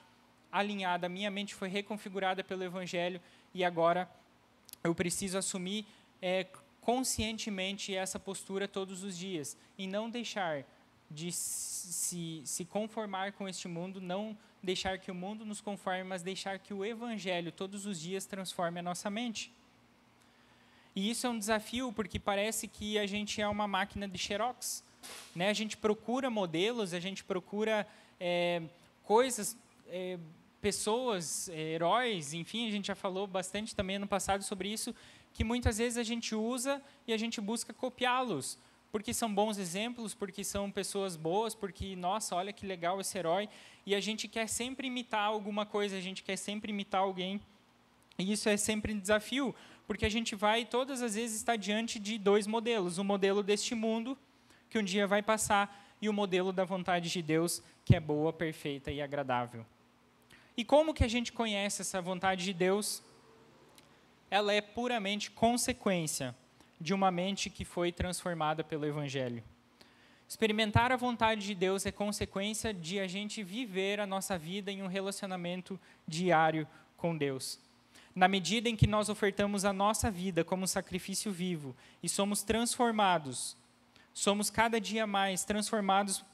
alinhada, 0.51 1.09
minha 1.09 1.31
mente 1.31 1.55
foi 1.55 1.69
reconfigurada 1.69 2.43
pelo 2.43 2.65
Evangelho 2.65 3.21
e 3.55 3.65
agora 3.65 4.09
eu 4.83 4.95
preciso 4.95 5.39
assumir 5.39 5.87
é, 6.21 6.47
conscientemente 6.81 7.95
essa 7.95 8.19
postura 8.19 8.69
todos 8.69 9.03
os 9.03 9.17
dias 9.17 9.57
e 9.77 9.87
não 9.87 10.09
deixar 10.09 10.65
de 11.11 11.31
se, 11.33 12.43
se 12.45 12.65
conformar 12.65 13.33
com 13.33 13.49
este 13.49 13.69
mundo, 13.69 14.01
não 14.01 14.37
deixar 14.63 14.99
que 14.99 15.11
o 15.11 15.15
mundo 15.15 15.45
nos 15.45 15.61
conforme, 15.61 16.05
mas 16.05 16.23
deixar 16.23 16.59
que 16.59 16.75
o 16.75 16.85
Evangelho 16.85 17.53
todos 17.53 17.87
os 17.87 18.01
dias 18.01 18.27
transforme 18.27 18.81
a 18.81 18.83
nossa 18.83 19.09
mente. 19.09 19.53
E 20.95 21.11
isso 21.11 21.27
é 21.27 21.31
um 21.31 21.39
desafio 21.39 21.93
porque 21.93 22.19
parece 22.19 22.67
que 22.67 22.99
a 22.99 23.07
gente 23.07 23.41
é 23.41 23.47
uma 23.47 23.69
máquina 23.69 24.09
de 24.09 24.19
xerox. 24.19 24.83
Né? 25.35 25.51
A 25.51 25.53
gente 25.53 25.77
procura 25.77 26.31
modelos, 26.31 26.95
a 26.95 27.01
gente 27.01 27.23
procura 27.23 27.87
é, 28.19 28.63
coisas, 29.05 29.57
é, 29.89 30.19
pessoas, 30.61 31.49
é, 31.49 31.75
heróis, 31.75 32.33
enfim, 32.33 32.67
a 32.67 32.71
gente 32.71 32.87
já 32.89 32.95
falou 32.95 33.27
bastante 33.27 33.75
também 33.75 33.99
no 33.99 34.07
passado 34.07 34.43
sobre 34.43 34.69
isso, 34.69 34.95
que 35.33 35.45
muitas 35.45 35.79
vezes 35.79 35.99
a 35.99 36.03
gente 36.03 36.35
usa 36.35 36.83
e 37.07 37.13
a 37.13 37.17
gente 37.17 37.41
busca 37.41 37.73
copiá-los, 37.73 38.59
porque 38.91 39.13
são 39.13 39.33
bons 39.33 39.59
exemplos, 39.59 40.15
porque 40.15 40.43
são 40.43 40.71
pessoas 40.71 41.17
boas, 41.17 41.55
porque, 41.55 41.95
nossa, 41.95 42.35
olha 42.35 42.53
que 42.53 42.67
legal 42.67 43.01
esse 43.01 43.17
herói, 43.19 43.49
e 43.85 43.95
a 43.95 44.01
gente 44.01 44.27
quer 44.27 44.49
sempre 44.49 44.87
imitar 44.87 45.25
alguma 45.25 45.67
coisa, 45.67 45.97
a 45.97 46.01
gente 46.01 46.23
quer 46.23 46.37
sempre 46.37 46.73
imitar 46.73 47.03
alguém, 47.03 47.41
e 48.19 48.33
isso 48.33 48.49
é 48.49 48.57
sempre 48.57 48.93
um 48.93 48.99
desafio, 48.99 49.55
porque 49.87 50.07
a 50.07 50.09
gente 50.09 50.35
vai 50.35 50.65
todas 50.65 51.03
as 51.03 51.15
vezes 51.15 51.37
estar 51.37 51.57
diante 51.57 51.99
de 51.99 52.19
dois 52.19 52.47
modelos: 52.47 52.99
o 52.99 53.05
modelo 53.05 53.43
deste 53.43 53.75
mundo, 53.75 54.17
que 54.71 54.79
um 54.79 54.83
dia 54.83 55.07
vai 55.07 55.23
passar, 55.23 55.95
e 56.01 56.09
o 56.09 56.13
modelo 56.13 56.53
da 56.53 56.65
vontade 56.65 57.11
de 57.11 57.23
Deus, 57.23 57.63
que 57.85 57.95
é 57.95 58.01
boa, 58.01 58.33
perfeita 58.33 58.91
e 58.91 59.01
agradável. 59.01 59.65
E 60.57 60.65
como 60.65 60.95
que 60.95 61.05
a 61.05 61.09
gente 61.09 61.33
conhece 61.33 61.83
essa 61.83 62.01
vontade 62.01 62.45
de 62.45 62.53
Deus? 62.53 63.03
Ela 64.31 64.53
é 64.53 64.61
puramente 64.61 65.31
consequência 65.31 66.35
de 66.81 66.95
uma 66.95 67.11
mente 67.11 67.51
que 67.51 67.65
foi 67.65 67.93
transformada 67.93 68.65
pelo 68.65 68.87
Evangelho. 68.87 69.43
Experimentar 70.29 70.91
a 70.91 70.97
vontade 70.97 71.47
de 71.47 71.55
Deus 71.55 71.87
é 71.87 71.93
consequência 71.93 72.75
de 72.75 72.99
a 72.99 73.07
gente 73.07 73.43
viver 73.43 74.01
a 74.01 74.07
nossa 74.07 74.37
vida 74.37 74.73
em 74.73 74.83
um 74.83 74.89
relacionamento 74.89 75.79
diário 76.07 76.67
com 76.97 77.17
Deus 77.17 77.61
na 78.17 78.27
medida 78.27 78.67
em 78.71 78.75
que 78.75 78.87
nós 78.87 79.11
ofertamos 79.11 79.67
a 79.67 79.75
nossa 79.75 80.11
vida 80.11 80.43
como 80.43 80.67
sacrifício 80.67 81.31
vivo 81.31 81.77
e 82.03 82.09
somos 82.09 82.43
transformados, 82.43 83.55
somos 84.15 84.49
cada 84.49 84.81
dia 84.81 85.07
mais 85.07 85.45
transformados 85.45 86.25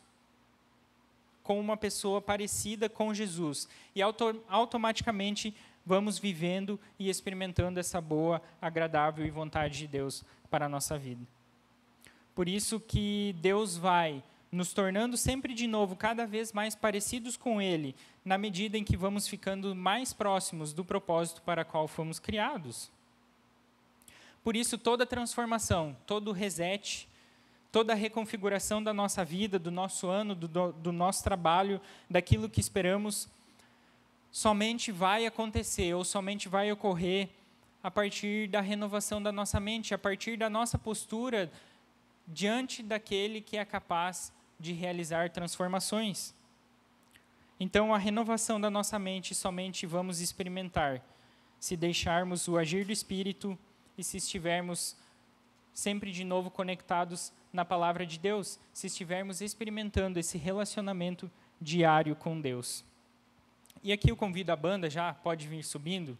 com 1.42 1.58
uma 1.58 1.76
pessoa 1.76 2.20
parecida 2.20 2.88
com 2.88 3.12
Jesus 3.12 3.68
e 3.94 4.02
auto 4.02 4.42
automaticamente 4.48 5.54
vamos 5.84 6.18
vivendo 6.18 6.78
e 6.98 7.08
experimentando 7.08 7.80
essa 7.80 8.00
boa, 8.00 8.40
agradável 8.60 9.26
e 9.26 9.30
vontade 9.30 9.78
de 9.78 9.86
Deus 9.86 10.24
para 10.50 10.66
a 10.66 10.68
nossa 10.68 10.96
vida. 10.96 11.26
Por 12.34 12.48
isso 12.48 12.80
que 12.80 13.34
Deus 13.40 13.76
vai 13.76 14.22
nos 14.50 14.72
tornando 14.72 15.16
sempre 15.16 15.54
de 15.54 15.66
novo 15.66 15.96
cada 15.96 16.26
vez 16.26 16.52
mais 16.52 16.74
parecidos 16.74 17.36
com 17.36 17.60
Ele, 17.60 17.94
na 18.24 18.36
medida 18.36 18.76
em 18.76 18.84
que 18.84 18.96
vamos 18.96 19.26
ficando 19.26 19.74
mais 19.74 20.12
próximos 20.12 20.72
do 20.72 20.84
propósito 20.84 21.42
para 21.42 21.64
qual 21.64 21.88
fomos 21.88 22.18
criados. 22.18 22.90
Por 24.44 24.56
isso, 24.56 24.76
toda 24.76 25.06
transformação, 25.06 25.96
todo 26.06 26.32
reset, 26.32 27.08
toda 27.72 27.94
reconfiguração 27.94 28.82
da 28.82 28.92
nossa 28.92 29.24
vida, 29.24 29.58
do 29.58 29.70
nosso 29.70 30.06
ano, 30.06 30.34
do, 30.34 30.72
do 30.72 30.92
nosso 30.92 31.24
trabalho, 31.24 31.80
daquilo 32.08 32.48
que 32.48 32.60
esperamos, 32.60 33.30
somente 34.30 34.92
vai 34.92 35.24
acontecer 35.24 35.94
ou 35.94 36.04
somente 36.04 36.50
vai 36.50 36.70
ocorrer 36.70 37.30
a 37.82 37.90
partir 37.90 38.46
da 38.46 38.60
renovação 38.60 39.22
da 39.22 39.32
nossa 39.32 39.58
mente, 39.58 39.94
a 39.94 39.98
partir 39.98 40.36
da 40.36 40.50
nossa 40.50 40.78
postura 40.78 41.50
diante 42.28 42.82
daquele 42.82 43.40
que 43.40 43.56
é 43.56 43.64
capaz 43.64 44.32
de 44.60 44.72
realizar 44.72 45.30
transformações. 45.30 46.34
Então, 47.58 47.94
a 47.94 47.98
renovação 47.98 48.60
da 48.60 48.70
nossa 48.70 48.98
mente 48.98 49.34
somente 49.34 49.86
vamos 49.86 50.20
experimentar 50.20 51.02
se 51.58 51.76
deixarmos 51.76 52.48
o 52.48 52.58
agir 52.58 52.84
do 52.84 52.92
Espírito 52.92 53.58
e 53.96 54.04
se 54.04 54.18
estivermos 54.18 54.96
sempre 55.72 56.10
de 56.12 56.24
novo 56.24 56.50
conectados 56.50 57.32
na 57.52 57.64
palavra 57.64 58.06
de 58.06 58.18
Deus, 58.18 58.58
se 58.72 58.86
estivermos 58.86 59.40
experimentando 59.40 60.18
esse 60.18 60.38
relacionamento 60.38 61.30
diário 61.60 62.16
com 62.16 62.40
Deus. 62.40 62.84
E 63.82 63.92
aqui 63.92 64.10
eu 64.10 64.16
convido 64.16 64.52
a 64.52 64.56
banda 64.56 64.88
já, 64.88 65.12
pode 65.12 65.46
vir 65.46 65.62
subindo, 65.62 66.16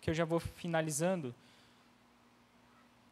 que 0.00 0.10
eu 0.10 0.14
já 0.14 0.24
vou 0.24 0.40
finalizando. 0.40 1.34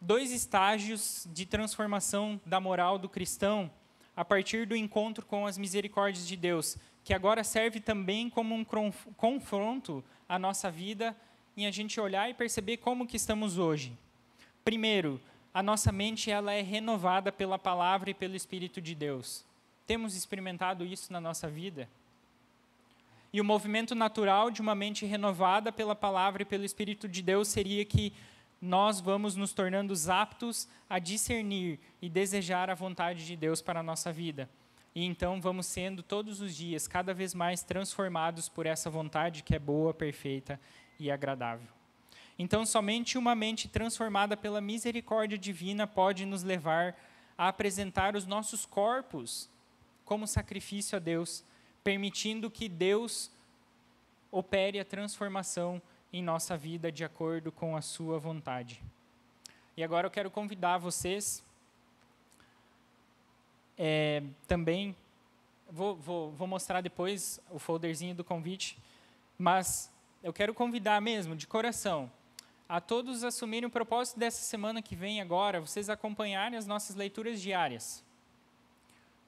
Dois 0.01 0.33
estágios 0.33 1.27
de 1.33 1.47
transformação 1.47 2.41
da 2.45 2.61
moral 2.61 2.99
do 2.99 3.09
cristão 3.09 3.71
a 4.17 4.25
partir 4.25 4.67
do 4.67 4.77
encontro 4.77 5.25
com 5.25 5.47
as 5.47 5.57
misericórdias 5.57 6.27
de 6.27 6.37
Deus, 6.37 6.77
que 7.05 7.15
agora 7.15 7.45
serve 7.45 7.81
também 7.81 8.29
como 8.29 8.55
um 8.55 8.65
confronto 9.17 10.05
à 10.29 10.39
nossa 10.39 10.71
vida 10.71 11.17
em 11.57 11.67
a 11.67 11.71
gente 11.71 12.01
olhar 12.01 12.29
e 12.29 12.35
perceber 12.35 12.79
como 12.79 13.07
que 13.07 13.17
estamos 13.17 13.57
hoje. 13.57 13.97
Primeiro, 14.65 15.21
a 15.53 15.63
nossa 15.63 15.91
mente 15.91 16.31
ela 16.31 16.53
é 16.53 16.63
renovada 16.63 17.33
pela 17.33 17.59
palavra 17.59 18.11
e 18.11 18.15
pelo 18.15 18.37
Espírito 18.37 18.81
de 18.81 18.95
Deus. 18.95 19.45
Temos 19.87 20.15
experimentado 20.15 20.85
isso 20.85 21.13
na 21.13 21.21
nossa 21.21 21.49
vida? 21.49 21.89
E 23.33 23.41
o 23.41 23.45
movimento 23.45 23.95
natural 23.95 24.51
de 24.51 24.61
uma 24.61 24.75
mente 24.75 25.05
renovada 25.07 25.73
pela 25.73 25.95
palavra 25.95 26.43
e 26.43 26.47
pelo 26.47 26.65
Espírito 26.65 27.09
de 27.09 27.23
Deus 27.23 27.49
seria 27.49 27.85
que 27.85 28.13
nós 28.61 29.01
vamos 29.01 29.37
nos 29.37 29.53
tornando 29.53 29.95
aptos 30.09 30.69
a 30.89 30.99
discernir 30.99 31.81
e 32.03 32.09
desejar 32.09 32.69
a 32.69 32.75
vontade 32.75 33.25
de 33.25 33.37
Deus 33.37 33.63
para 33.63 33.81
a 33.81 33.83
nossa 33.83 34.13
vida. 34.13 34.49
E 34.95 35.05
então 35.05 35.41
vamos 35.41 35.67
sendo 35.67 36.03
todos 36.03 36.41
os 36.41 36.55
dias 36.55 36.87
cada 36.87 37.15
vez 37.15 37.33
mais 37.33 37.63
transformados 37.63 38.49
por 38.49 38.67
essa 38.67 38.91
vontade 38.91 39.43
que 39.43 39.55
é 39.55 39.59
boa, 39.59 39.95
perfeita 39.95 40.61
e 40.99 41.11
agradável. 41.11 41.80
Então, 42.43 42.65
somente 42.65 43.19
uma 43.19 43.35
mente 43.35 43.69
transformada 43.69 44.35
pela 44.35 44.63
misericórdia 44.63 45.37
divina 45.37 45.87
pode 45.87 46.25
nos 46.25 46.43
levar 46.43 46.97
a 47.37 47.49
apresentar 47.49 48.17
os 48.17 48.25
nossos 48.25 48.65
corpos 48.65 49.47
como 50.07 50.27
sacrifício 50.27 50.97
a 50.97 50.99
Deus, 50.99 51.45
permitindo 51.85 52.51
que 52.51 52.67
Deus 52.67 53.31
opere 54.33 54.81
a 54.81 54.87
transformação 54.87 55.83
em 56.11 56.23
nossa 56.23 56.57
vida 56.57 56.91
de 56.91 57.05
acordo 57.05 57.53
com 57.53 57.77
a 57.77 57.83
sua 57.83 58.19
vontade. 58.19 58.83
E 59.77 59.85
agora 59.85 60.07
eu 60.07 60.11
quero 60.11 60.31
convidar 60.31 60.79
vocês 60.79 61.45
é, 63.77 64.23
também, 64.49 64.97
vou, 65.71 65.95
vou, 65.95 66.31
vou 66.31 66.49
mostrar 66.49 66.81
depois 66.81 67.39
o 67.51 67.59
folderzinho 67.59 68.15
do 68.15 68.25
convite, 68.25 68.79
mas 69.37 69.93
eu 70.23 70.33
quero 70.33 70.55
convidar 70.55 71.03
mesmo, 71.03 71.37
de 71.37 71.47
coração, 71.47 72.11
a 72.71 72.81
todos 72.81 73.25
assumirem 73.25 73.67
o 73.67 73.71
propósito 73.71 74.17
dessa 74.17 74.43
semana 74.43 74.81
que 74.81 74.95
vem 74.95 75.21
agora, 75.21 75.61
vocês 75.61 75.91
acompanharem 75.91 76.57
as 76.57 76.69
nossas 76.69 76.95
leituras 76.95 77.43
diárias. 77.43 78.05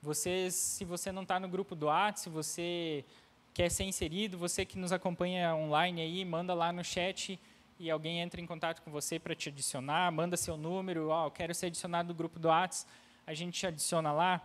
Vocês, 0.00 0.54
se 0.54 0.84
você 0.84 1.10
não 1.10 1.22
está 1.22 1.40
no 1.40 1.48
grupo 1.48 1.74
do 1.74 1.86
WhatsApp, 1.86 2.20
se 2.20 2.28
você 2.28 3.04
quer 3.52 3.68
ser 3.68 3.82
inserido, 3.82 4.38
você 4.38 4.64
que 4.64 4.78
nos 4.78 4.92
acompanha 4.92 5.56
online 5.56 6.02
aí, 6.02 6.24
manda 6.24 6.54
lá 6.54 6.72
no 6.72 6.84
chat 6.84 7.36
e 7.80 7.90
alguém 7.90 8.20
entra 8.20 8.40
em 8.40 8.46
contato 8.46 8.80
com 8.80 8.92
você 8.92 9.18
para 9.18 9.34
te 9.34 9.48
adicionar, 9.48 10.12
manda 10.12 10.36
seu 10.36 10.56
número, 10.56 11.08
ó, 11.08 11.26
oh, 11.26 11.30
quero 11.32 11.52
ser 11.52 11.66
adicionado 11.66 12.10
no 12.10 12.14
grupo 12.14 12.38
do 12.38 12.46
WhatsApp, 12.46 12.88
a 13.26 13.34
gente 13.34 13.58
te 13.58 13.66
adiciona 13.66 14.12
lá. 14.12 14.40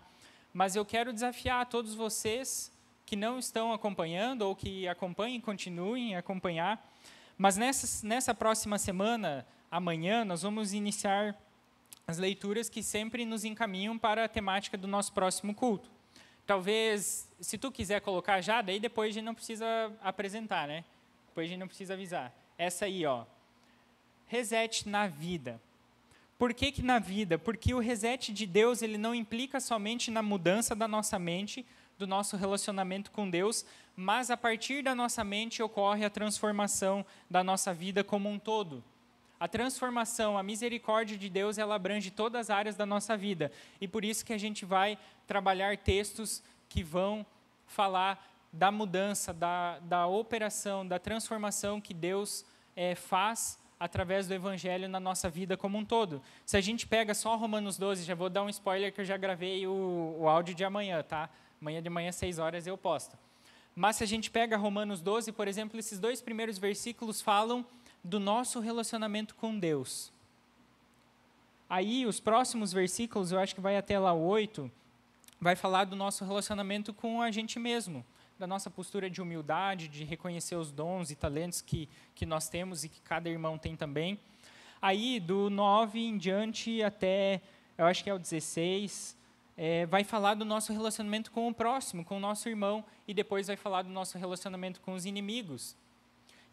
Mas 0.52 0.76
eu 0.76 0.84
quero 0.84 1.14
desafiar 1.14 1.62
a 1.62 1.66
todos 1.66 1.94
vocês 1.94 2.72
que 3.06 3.16
não 3.16 3.38
estão 3.38 3.72
acompanhando 3.72 4.42
ou 4.42 4.56
que 4.56 4.88
acompanhem, 4.88 5.40
continuem 5.40 6.16
a 6.16 6.20
acompanhar. 6.20 6.84
Mas 7.38 7.58
nessa, 7.58 8.06
nessa 8.06 8.34
próxima 8.34 8.78
semana, 8.78 9.46
amanhã, 9.70 10.26
nós 10.26 10.42
vamos 10.42 10.74
iniciar 10.74 11.36
as 12.08 12.18
leituras 12.18 12.70
que 12.70 12.82
sempre 12.82 13.26
nos 13.26 13.44
encaminham 13.44 13.98
para 13.98 14.26
a 14.26 14.30
temática 14.30 14.78
do 14.78 14.88
nosso 14.88 15.14
próximo 15.14 15.54
culto 15.54 15.98
talvez, 16.48 17.30
se 17.42 17.58
tu 17.58 17.70
quiser 17.70 18.00
colocar 18.00 18.40
já, 18.40 18.62
daí 18.62 18.80
depois 18.80 19.10
a 19.10 19.14
gente 19.14 19.26
não 19.26 19.36
precisa 19.36 19.66
apresentar, 20.02 20.66
né? 20.66 20.86
Depois 21.28 21.46
a 21.46 21.50
gente 21.50 21.60
não 21.60 21.68
precisa 21.68 21.94
avisar. 21.94 22.34
Essa 22.58 22.86
aí, 22.86 23.06
ó. 23.06 23.26
Reset 24.28 24.88
na 24.88 25.08
vida. 25.08 25.62
Por 26.40 26.54
que, 26.54 26.72
que 26.72 26.82
na 26.82 27.00
vida? 27.00 27.38
Porque 27.38 27.74
o 27.74 27.80
reset 27.80 28.32
de 28.32 28.46
Deus 28.48 28.82
ele 28.82 28.98
não 28.98 29.14
implica 29.14 29.60
somente 29.60 30.10
na 30.10 30.22
mudança 30.22 30.74
da 30.74 30.88
nossa 30.88 31.20
mente, 31.20 31.66
do 31.98 32.08
nosso 32.08 32.38
relacionamento 32.38 33.12
com 33.12 33.30
Deus, 33.30 33.66
mas 34.00 34.30
a 34.30 34.38
partir 34.38 34.84
da 34.84 34.94
nossa 34.94 35.24
mente 35.24 35.64
ocorre 35.64 36.06
a 36.06 36.10
transformação 36.10 37.04
da 37.28 37.44
nossa 37.44 37.74
vida 37.74 38.04
como 38.04 38.30
um 38.30 38.38
todo. 38.38 38.84
A 39.40 39.48
transformação, 39.48 40.38
a 40.38 40.44
misericórdia 40.44 41.18
de 41.18 41.28
Deus, 41.28 41.58
ela 41.58 41.74
abrange 41.74 42.12
todas 42.12 42.42
as 42.42 42.50
áreas 42.52 42.76
da 42.76 42.86
nossa 42.86 43.18
vida. 43.18 43.52
E 43.82 43.88
por 43.88 44.06
isso 44.06 44.24
que 44.24 44.34
a 44.34 44.38
gente 44.38 44.66
vai 44.66 45.00
trabalhar 45.26 45.76
textos 45.78 46.44
que 46.70 46.84
vão 46.84 47.26
falar 47.66 48.24
da 48.54 48.72
mudança, 48.72 49.34
da, 49.34 49.80
da 49.80 50.06
operação, 50.06 50.88
da 50.88 51.00
transformação 51.00 51.82
que 51.82 51.94
Deus 51.94 52.46
é, 52.76 52.94
faz 52.94 53.60
através 53.80 54.28
do 54.28 54.34
Evangelho 54.34 54.88
na 54.88 55.00
nossa 55.00 55.28
vida 55.28 55.58
como 55.58 55.76
um 55.76 55.86
todo. 55.86 56.22
Se 56.46 56.56
a 56.56 56.62
gente 56.62 56.86
pega 56.86 57.16
só 57.16 57.36
Romanos 57.36 57.80
12, 57.80 58.04
já 58.04 58.14
vou 58.14 58.30
dar 58.30 58.44
um 58.44 58.50
spoiler 58.50 58.94
que 58.94 59.02
eu 59.02 59.06
já 59.06 59.18
gravei 59.18 59.66
o, 59.66 60.18
o 60.20 60.30
áudio 60.30 60.54
de 60.54 60.64
amanhã, 60.64 61.02
tá? 61.02 61.30
Amanhã 61.60 61.82
de 61.82 61.90
manhã, 61.90 62.12
6 62.12 62.38
horas, 62.38 62.68
eu 62.68 62.78
posto. 62.78 63.18
Mas 63.80 63.98
se 63.98 64.04
a 64.04 64.08
gente 64.08 64.32
pega 64.32 64.58
Romanos 64.58 65.02
12, 65.02 65.32
por 65.32 65.48
exemplo, 65.48 65.80
esses 65.80 66.00
dois 66.00 66.20
primeiros 66.20 66.58
versículos 66.58 67.22
falam 67.22 67.64
do 68.04 68.20
nosso 68.20 68.60
relacionamento 68.60 69.36
com 69.36 69.60
Deus. 69.60 70.12
Aí, 71.70 72.04
os 72.04 72.20
próximos 72.20 72.74
versículos, 72.74 73.32
eu 73.32 73.40
acho 73.40 73.54
que 73.54 73.62
vai 73.62 73.78
até 73.78 74.00
lá 74.00 74.14
o 74.14 74.26
8, 74.26 74.72
vai 75.40 75.56
falar 75.56 75.84
do 75.84 75.96
nosso 75.96 76.26
relacionamento 76.26 76.92
com 76.92 77.22
a 77.22 77.30
gente 77.30 77.60
mesmo, 77.60 78.04
da 78.40 78.48
nossa 78.48 78.68
postura 78.68 79.12
de 79.12 79.22
humildade, 79.22 79.88
de 79.88 80.04
reconhecer 80.04 80.56
os 80.56 80.72
dons 80.72 81.12
e 81.12 81.16
talentos 81.16 81.62
que, 81.62 81.88
que 82.16 82.26
nós 82.26 82.50
temos 82.50 82.84
e 82.84 82.90
que 82.90 83.02
cada 83.02 83.30
irmão 83.30 83.60
tem 83.60 83.76
também. 83.76 84.20
Aí, 84.82 85.20
do 85.20 85.52
9 85.52 86.00
em 86.00 86.18
diante 86.18 86.82
até, 86.82 87.42
eu 87.78 87.86
acho 87.86 88.04
que 88.04 88.10
é 88.10 88.14
o 88.16 88.18
16, 88.18 89.16
é, 89.58 89.88
vai 89.88 90.04
falar 90.04 90.36
do 90.36 90.46
nosso 90.46 90.72
relacionamento 90.72 91.32
com 91.32 91.48
o 91.48 91.54
próximo, 91.54 92.06
com 92.06 92.18
o 92.18 92.20
nosso 92.20 92.48
irmão, 92.48 92.86
e 93.08 93.14
depois 93.14 93.48
vai 93.48 93.58
falar 93.58 93.82
do 93.82 93.90
nosso 93.90 94.18
relacionamento 94.18 94.80
com 94.82 94.94
os 94.94 95.06
inimigos. 95.06 95.76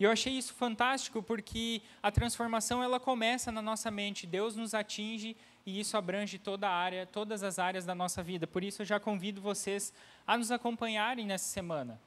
E 0.00 0.04
eu 0.04 0.10
achei 0.10 0.32
isso 0.32 0.54
fantástico 0.54 1.22
porque 1.22 1.82
a 2.02 2.10
transformação 2.10 2.82
ela 2.82 2.98
começa 2.98 3.52
na 3.52 3.62
nossa 3.62 3.90
mente. 3.90 4.26
Deus 4.26 4.56
nos 4.56 4.74
atinge 4.74 5.36
e 5.64 5.78
isso 5.78 5.96
abrange 5.96 6.38
toda 6.38 6.68
a 6.68 6.72
área, 6.72 7.06
todas 7.06 7.42
as 7.42 7.58
áreas 7.58 7.84
da 7.84 7.94
nossa 7.94 8.22
vida. 8.22 8.46
Por 8.46 8.64
isso 8.64 8.82
eu 8.82 8.86
já 8.86 8.98
convido 8.98 9.40
vocês 9.40 9.92
a 10.26 10.36
nos 10.36 10.50
acompanharem 10.50 11.26
nessa 11.26 11.46
semana. 11.46 12.00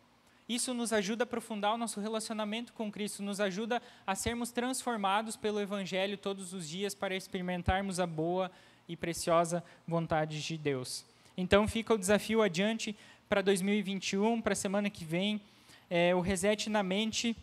Isso 0.49 0.73
nos 0.73 0.93
ajuda 0.93 1.23
a 1.23 1.25
aprofundar 1.25 1.73
o 1.73 1.77
nosso 1.77 1.99
relacionamento 1.99 2.73
com 2.73 2.91
Cristo, 2.91 3.21
nos 3.21 3.39
ajuda 3.39 3.81
a 4.05 4.15
sermos 4.15 4.49
transformados 4.49 5.35
pelo 5.35 5.59
Evangelho 5.59 6.17
todos 6.17 6.53
os 6.53 6.67
dias 6.67 6.95
para 6.95 7.15
experimentarmos 7.15 7.99
a 7.99 8.07
boa 8.07 8.49
e 8.87 8.95
preciosa 8.95 9.63
vontade 9.87 10.41
de 10.41 10.57
Deus. 10.57 11.05
Então 11.35 11.67
fica 11.67 11.93
o 11.93 11.97
desafio 11.97 12.41
adiante 12.41 12.95
para 13.29 13.41
2021, 13.41 14.41
para 14.41 14.53
a 14.53 14.55
semana 14.55 14.89
que 14.89 15.03
vem, 15.03 15.41
é, 15.89 16.15
o 16.15 16.21
reset 16.21 16.69
na 16.69 16.81
mente 16.83 17.35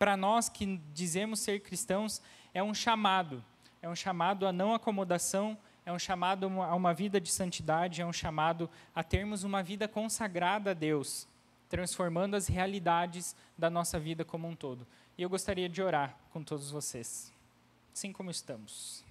para 0.00 0.16
nós 0.16 0.48
que 0.48 0.80
dizemos 0.94 1.40
ser 1.40 1.60
cristãos, 1.60 2.22
é 2.54 2.62
um 2.62 2.72
chamado. 2.72 3.44
É 3.82 3.88
um 3.88 3.94
chamado 3.94 4.46
à 4.46 4.52
não 4.52 4.72
acomodação, 4.72 5.56
é 5.84 5.92
um 5.92 5.98
chamado 5.98 6.46
a 6.62 6.74
uma 6.74 6.94
vida 6.94 7.20
de 7.20 7.30
santidade, 7.30 8.00
é 8.00 8.06
um 8.06 8.12
chamado 8.12 8.68
a 8.94 9.02
termos 9.02 9.44
uma 9.44 9.62
vida 9.62 9.86
consagrada 9.86 10.70
a 10.70 10.74
Deus, 10.74 11.28
transformando 11.68 12.34
as 12.34 12.46
realidades 12.46 13.36
da 13.58 13.68
nossa 13.68 13.98
vida 13.98 14.24
como 14.24 14.48
um 14.48 14.56
todo. 14.56 14.86
E 15.18 15.22
eu 15.22 15.28
gostaria 15.28 15.68
de 15.68 15.82
orar 15.82 16.16
com 16.32 16.42
todos 16.42 16.70
vocês, 16.70 17.30
assim 17.92 18.10
como 18.10 18.30
estamos. 18.30 19.04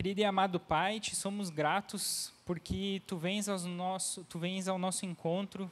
Querido 0.00 0.22
e 0.22 0.24
amado 0.24 0.58
Pai, 0.58 0.98
te 0.98 1.14
somos 1.14 1.50
gratos 1.50 2.32
porque 2.46 3.02
tu 3.06 3.18
vens, 3.18 3.50
ao 3.50 3.58
nosso, 3.58 4.24
tu 4.24 4.38
vens 4.38 4.66
ao 4.66 4.78
nosso 4.78 5.04
encontro 5.04 5.70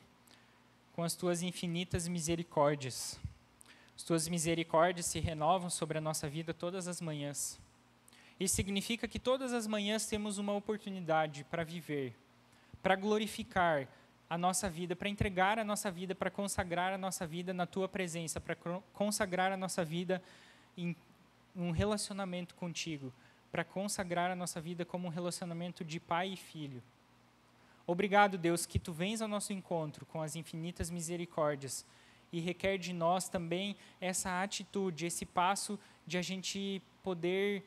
com 0.94 1.02
as 1.02 1.14
tuas 1.14 1.40
infinitas 1.40 2.06
misericórdias. 2.06 3.18
As 3.96 4.02
tuas 4.02 4.28
misericórdias 4.28 5.06
se 5.06 5.18
renovam 5.18 5.70
sobre 5.70 5.96
a 5.96 6.00
nossa 6.02 6.28
vida 6.28 6.52
todas 6.52 6.86
as 6.86 7.00
manhãs. 7.00 7.58
Isso 8.38 8.54
significa 8.54 9.08
que 9.08 9.18
todas 9.18 9.54
as 9.54 9.66
manhãs 9.66 10.04
temos 10.04 10.36
uma 10.36 10.52
oportunidade 10.52 11.42
para 11.44 11.64
viver, 11.64 12.14
para 12.82 12.96
glorificar 12.96 13.88
a 14.28 14.36
nossa 14.36 14.68
vida, 14.68 14.94
para 14.94 15.08
entregar 15.08 15.58
a 15.58 15.64
nossa 15.64 15.90
vida, 15.90 16.14
para 16.14 16.30
consagrar 16.30 16.92
a 16.92 16.98
nossa 16.98 17.26
vida 17.26 17.54
na 17.54 17.64
tua 17.64 17.88
presença, 17.88 18.38
para 18.38 18.54
consagrar 18.92 19.52
a 19.52 19.56
nossa 19.56 19.82
vida 19.82 20.22
em 20.76 20.94
um 21.56 21.70
relacionamento 21.70 22.54
contigo, 22.56 23.10
para 23.50 23.64
consagrar 23.64 24.30
a 24.30 24.36
nossa 24.36 24.60
vida 24.60 24.84
como 24.84 25.06
um 25.06 25.10
relacionamento 25.10 25.84
de 25.84 25.98
pai 25.98 26.30
e 26.30 26.36
filho. 26.36 26.82
Obrigado, 27.86 28.36
Deus, 28.36 28.66
que 28.66 28.78
tu 28.78 28.92
vens 28.92 29.22
ao 29.22 29.28
nosso 29.28 29.52
encontro 29.52 30.04
com 30.06 30.20
as 30.20 30.36
infinitas 30.36 30.90
misericórdias 30.90 31.86
e 32.30 32.40
requer 32.40 32.76
de 32.76 32.92
nós 32.92 33.28
também 33.28 33.76
essa 34.00 34.42
atitude, 34.42 35.06
esse 35.06 35.24
passo 35.24 35.78
de 36.06 36.18
a 36.18 36.22
gente 36.22 36.82
poder 37.02 37.64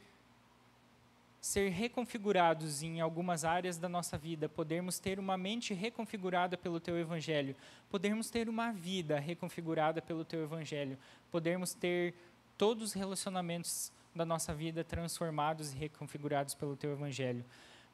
ser 1.42 1.70
reconfigurados 1.72 2.84
em 2.84 3.02
algumas 3.02 3.44
áreas 3.44 3.80
da 3.80 3.90
nossa 3.90 4.16
vida, 4.16 4.48
podermos 4.48 5.00
ter 5.00 5.18
uma 5.18 5.36
mente 5.36 5.74
reconfigurada 5.74 6.56
pelo 6.56 6.80
teu 6.80 7.00
evangelho, 7.00 7.56
podermos 7.90 8.30
ter 8.30 8.48
uma 8.48 8.72
vida 8.72 9.20
reconfigurada 9.20 10.04
pelo 10.04 10.24
teu 10.24 10.44
evangelho, 10.44 11.00
podermos 11.32 11.74
ter 11.74 12.14
todos 12.60 12.90
os 12.90 12.94
relacionamentos 12.94 13.92
da 14.16 14.26
nossa 14.26 14.54
vida 14.54 14.84
transformados 14.84 15.74
e 15.74 15.78
reconfigurados 15.78 16.54
pelo 16.54 16.76
teu 16.76 16.92
evangelho. 16.92 17.46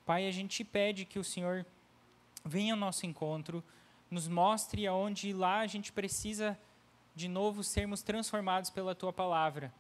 Pai, 0.06 0.28
a 0.28 0.32
gente 0.32 0.64
pede 0.64 1.06
que 1.06 1.20
o 1.20 1.24
Senhor 1.24 1.66
venha 2.44 2.74
ao 2.74 2.80
nosso 2.80 3.06
encontro, 3.06 3.64
nos 4.10 4.28
mostre 4.28 4.88
aonde 4.88 5.34
lá 5.34 5.60
a 5.60 5.68
gente 5.68 5.92
precisa 5.92 6.58
de 7.16 7.28
novo 7.28 7.64
sermos 7.64 8.02
transformados 8.02 8.70
pela 8.70 8.96
tua 8.96 9.12
palavra 9.12 9.74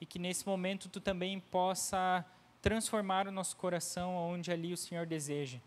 e 0.00 0.06
que 0.06 0.18
nesse 0.18 0.46
momento 0.46 0.88
tu 0.88 1.00
também 1.00 1.40
possa 1.40 2.24
transformar 2.62 3.28
o 3.28 3.32
nosso 3.32 3.56
coração 3.56 4.16
aonde 4.16 4.50
ali 4.50 4.72
o 4.72 4.76
Senhor 4.76 5.06
deseja. 5.06 5.58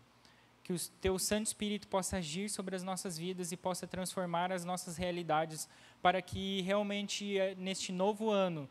Que 0.62 0.72
o 0.72 0.78
teu 1.00 1.18
Santo 1.18 1.46
Espírito 1.46 1.88
possa 1.88 2.18
agir 2.18 2.48
sobre 2.48 2.76
as 2.76 2.82
nossas 2.82 3.16
vidas 3.18 3.52
e 3.52 3.56
possa 3.56 3.86
transformar 3.86 4.52
as 4.52 4.64
nossas 4.64 4.96
realidades 4.96 5.68
para 6.02 6.20
que 6.20 6.60
realmente 6.62 7.38
eh, 7.38 7.54
neste 7.56 7.92
novo 7.92 8.30
ano 8.30 8.68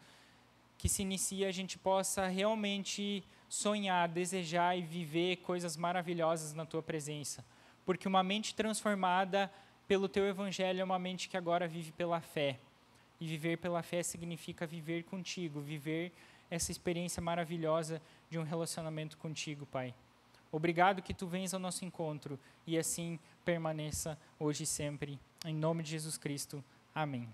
que 0.80 0.90
se 0.90 1.04
inicia 1.04 1.48
a 1.48 1.52
gente 1.52 1.78
possa 1.78 2.26
realmente 2.26 3.24
sonhar, 3.48 4.10
desejar 4.10 4.76
e 4.76 4.82
viver 4.82 5.36
coisas 5.38 5.78
maravilhosas 5.78 6.54
na 6.54 6.66
tua 6.66 6.82
presença 6.82 7.46
porque 7.90 8.08
uma 8.08 8.22
mente 8.22 8.54
transformada 8.54 9.52
pelo 9.88 10.08
teu 10.08 10.28
evangelho 10.28 10.80
é 10.80 10.84
uma 10.84 11.00
mente 11.00 11.28
que 11.28 11.36
agora 11.36 11.68
vive 11.68 11.92
pela 11.92 12.22
fé. 12.22 12.60
E 13.20 13.26
viver 13.26 13.58
pela 13.58 13.82
fé 13.82 14.04
significa 14.04 14.68
viver 14.68 15.06
contigo, 15.06 15.60
viver 15.60 16.12
essa 16.52 16.72
experiência 16.72 17.20
maravilhosa 17.20 18.00
de 18.30 18.38
um 18.38 18.44
relacionamento 18.44 19.18
contigo, 19.18 19.66
Pai. 19.66 19.96
Obrigado 20.52 21.02
que 21.02 21.16
tu 21.16 21.26
vens 21.26 21.52
ao 21.52 21.60
nosso 21.60 21.84
encontro 21.84 22.40
e 22.68 22.78
assim 22.78 23.18
permaneça 23.44 24.16
hoje 24.40 24.66
e 24.66 24.68
sempre. 24.68 25.20
Em 25.44 25.56
nome 25.56 25.82
de 25.82 25.90
Jesus 25.90 26.16
Cristo. 26.16 26.64
Amém. 26.94 27.28